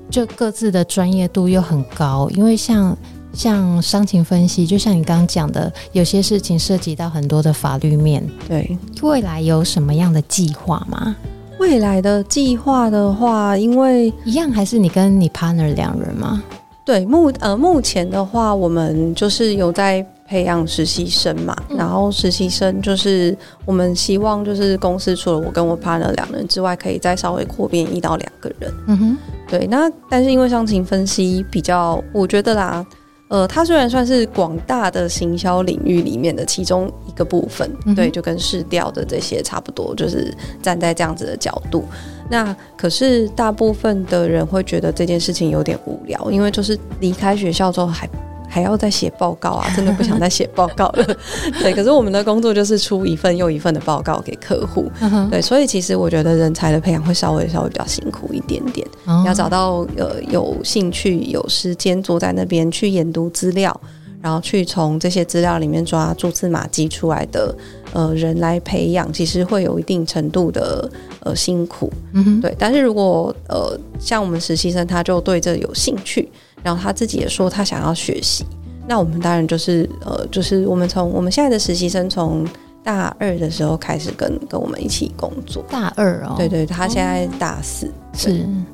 [0.09, 2.97] 就各自的专业度又很高，因为像。
[3.39, 8.21] 像商情分析，就像你刚刚讲的，有些事情涉及到很多的法律面。
[8.49, 11.15] 对，未来有什么样的计划吗？
[11.61, 16.43] 未来的计划的话，因为一样还是你跟你 partner 两人吗？
[16.85, 28.75] 对，目呃目前的话，我们就是有在培养实习生嘛，嗯、然后实习生就是我们希望就是公司除了我跟我 partner 两人之外，可以再稍微扩编一到两个人。
[28.89, 29.17] 嗯哼，
[29.49, 32.85] 对，那但是因为商情分析比较，我觉得啦。
[33.29, 41.85] 呃，它虽然算是广大的行销领域里面的其中一个部分，嗯、对，就跟市调的这些差不多，就是站在这样子的角度。
[42.31, 48.09] 那可是大部分的人会觉得这件事情有点无聊，因为就是离开学校之后还。
[48.49, 49.71] 还要再写报告啊！
[49.77, 51.17] 真的不想再写报告了。
[51.61, 54.91] 对，可是我们的工作就是出一份又一份的报告给客户。
[55.31, 58.87] 对，所以其实我觉得人才的培养会稍微稍微比较辛苦一点点。
[59.27, 63.79] 要找到呃有兴趣、有时间坐在那边去研读资料，
[64.23, 67.55] 然后去从这些资料里面抓蛛丝马迹出来的
[67.93, 70.91] 呃人来培养，其实会有一定程度的
[71.21, 71.93] 呃辛苦。
[72.15, 72.55] 嗯，对。
[72.59, 76.29] 但是如果呃像我们实习生，他就对这有兴趣。
[76.63, 78.45] 然后他自己也说他想要学习，
[78.87, 82.47] 那我们当然就是呃，就是我们从我们现在的实习生从
[82.89, 85.63] 大二的时候开始跟跟我们一起工作。
[85.71, 88.65] 大二哦，对对，他现在大四，哦、是嗯，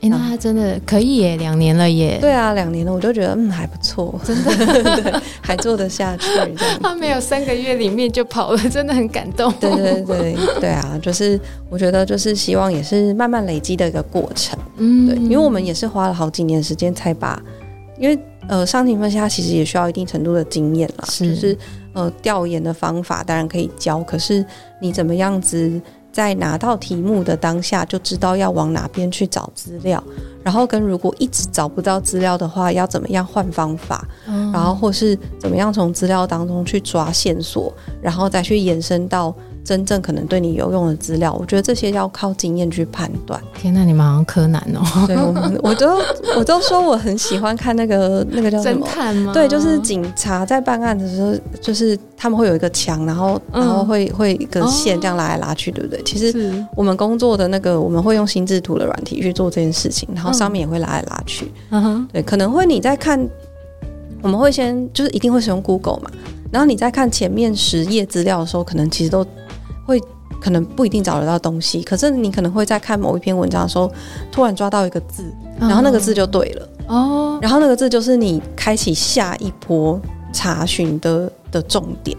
[0.00, 2.18] 哎，那他真的可以耶，两年了耶。
[2.20, 6.26] 对啊，两年了，我就觉得嗯还不错，真的 对，还做得下去。
[6.82, 9.52] 他没有三个月里面就跑了， 真的很感动。
[9.60, 14.58] 对对对对啊，就是我觉得就是希望也是慢慢累积的一个过程。
[14.78, 17.40] 嗯，对，因为我们也是花了好几年时间才把，
[18.00, 21.56] 因为呃，商情分析它其实也需要一定程度的经验啦，是就是
[21.92, 24.44] 呃，调研的方法当然可以教，可是
[24.80, 25.80] 你怎么样子
[26.10, 30.02] 在拿到题目的当下就知道要往哪边去找资料，
[30.42, 39.32] 然后跟如果一直找不到资料的话，要怎么样换方法，嗯、然后或是怎么样从资料当中去抓线索，然后再去延伸到。
[39.70, 43.40] 真正可能对你有用的资料，我觉得这些要靠经验去判断。
[43.54, 45.06] 天哪，你们好像柯南哦！
[45.06, 45.96] 对，我们我都
[46.36, 48.84] 我都说我很喜欢看那个那个叫什么？
[48.84, 49.32] 侦探吗？
[49.32, 56.02] 对，就是警察在办案的时候，就是他们会有一个墙，然后然后会会一根线这样拉来拉去，对不对？
[56.02, 61.48] 其实我们工作的那个我们会用心智图的软体去做这件事情，然后上面也会拉来拉去。
[61.70, 63.24] 嗯哼，对，可能会你在看，
[64.20, 66.10] 我们会先就是一定会使用 Google 嘛，
[66.50, 69.24] 然后你在看前面十页资料的时候，可能其实都。
[69.90, 70.00] 会
[70.40, 73.90] 可能不一定找得到东西，可是你可能会在看某一篇文章的时候，
[74.30, 75.24] 突然抓到一个字，
[75.58, 76.68] 然后那个字就对了。
[76.86, 80.00] 哦，然后那个字就是你开启下一波
[80.32, 82.16] 查询的的重点。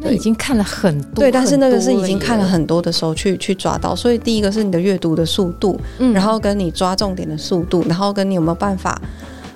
[0.00, 9.00] 那已经看了很多，对，但是那个是已经看了很多的时候去去抓到，所以第一个是你的阅读的速度，嗯，然后跟你抓重点的速度，然后跟你有没有办法，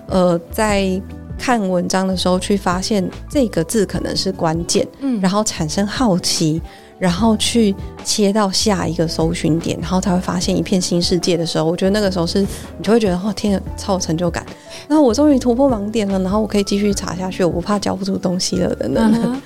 [0.06, 1.02] 呃，在
[1.36, 6.62] 看文章的时候去发现这个字可能是关键，嗯，然后产生好奇。
[6.98, 7.74] 然后去
[8.04, 14.44] 切到下一个搜寻点，然后才会发现一片新世界的时候，我觉得那个时候是你就会觉得哦天，超有成就感。
[14.88, 19.12] 然后我终于突破盲点了，然后我可以继续查下去，我不怕交不出东西了等等。
[19.12, 19.40] Uh huh.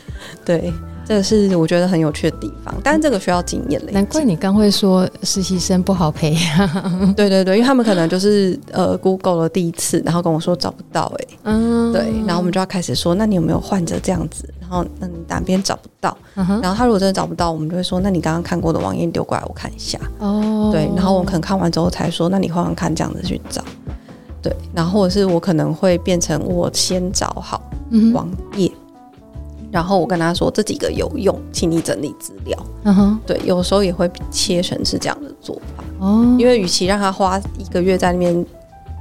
[0.45, 0.73] 对。
[1.05, 3.93] 这个是我觉得很有趣的地方，但是这个需要经验嘞。
[3.93, 7.15] 难怪你刚会说实习生不好培养。
[7.15, 14.49] 对对对，因为他们可能就是呃，Google 了第一次，然后跟我说找不到哎、欸，嗯，对，然后我们就要开始说，那你有没有患者这样子？
[14.61, 16.17] 然后那你哪边找不到？
[16.35, 19.99] 然后他如果真的找不到，我们就会说，那你刚刚看过的网页丢过来我看一下。
[20.19, 23.63] 哦，对，然后我可能看完之后才说，那你换换看这样子去找。
[24.41, 27.63] 对，然后或者是我可能会变成我先找好
[28.13, 28.71] 网页。
[28.75, 28.82] 嗯
[29.73, 32.57] 然后我跟他说，这几个有用，请你整理资料。
[32.85, 35.83] 嗯哼，对，有时候也会切成是这样的做法。
[35.99, 38.47] 哦，因为与其让他花一个月在那边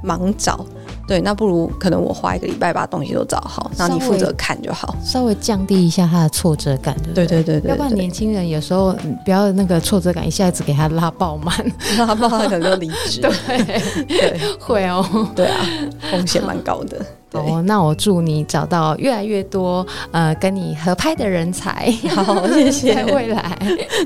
[0.02, 0.64] 忙找。
[1.06, 11.54] 对，那不如可能我花一个礼拜把东西都找好，然后你负责看就好，稍微降低一下他的挫折感，对对对对，要不然年轻人有时候不要那个挫折感一下子给他拉爆满，
[11.98, 13.20] 拉爆他可能就离职。
[13.28, 13.30] 对
[14.06, 15.04] 对，会哦，
[15.34, 15.66] 对啊，
[16.10, 17.04] 风险蛮高的。
[17.32, 22.94] 哦，那我祝你找到越来越多呃跟你合拍的人才， 好，谢谢。
[22.94, 23.58] 在未来，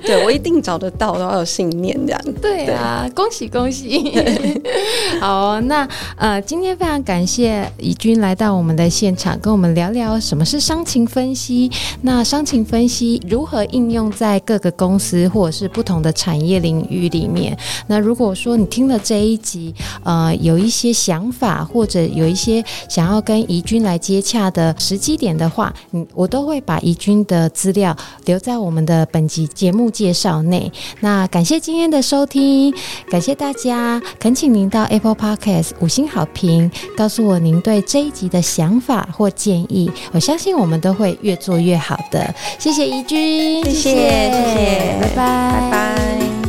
[0.04, 2.20] 对我一定找得到，然后有信念这样。
[2.40, 4.14] 对啊，恭喜恭喜。
[5.20, 6.76] 好，那呃今天。
[6.76, 11.70] 非常感谢怡君来到我们的现场，跟我们聊聊什么是商情分析。
[12.02, 17.56] 那商情分析如何应用在各个公司或者是不同的产业领域里面？
[17.86, 19.74] 那如果说你听了这一集，
[20.04, 30.70] 呃，有一些想法或者有一些想要跟怡君来接洽的时机点的话，嗯，我都会把怡君的资料留在我们的本集节目介绍内。
[31.00, 32.74] 那感谢今天的收听，
[33.10, 42.34] 感谢大家，恳请您到 Apple Podcast 五星好评，告诉我您对这一集的想法或建议，我相信我们都会越做越好的。
[42.58, 46.45] 谢谢怡君，谢谢，谢谢，拜拜，拜拜。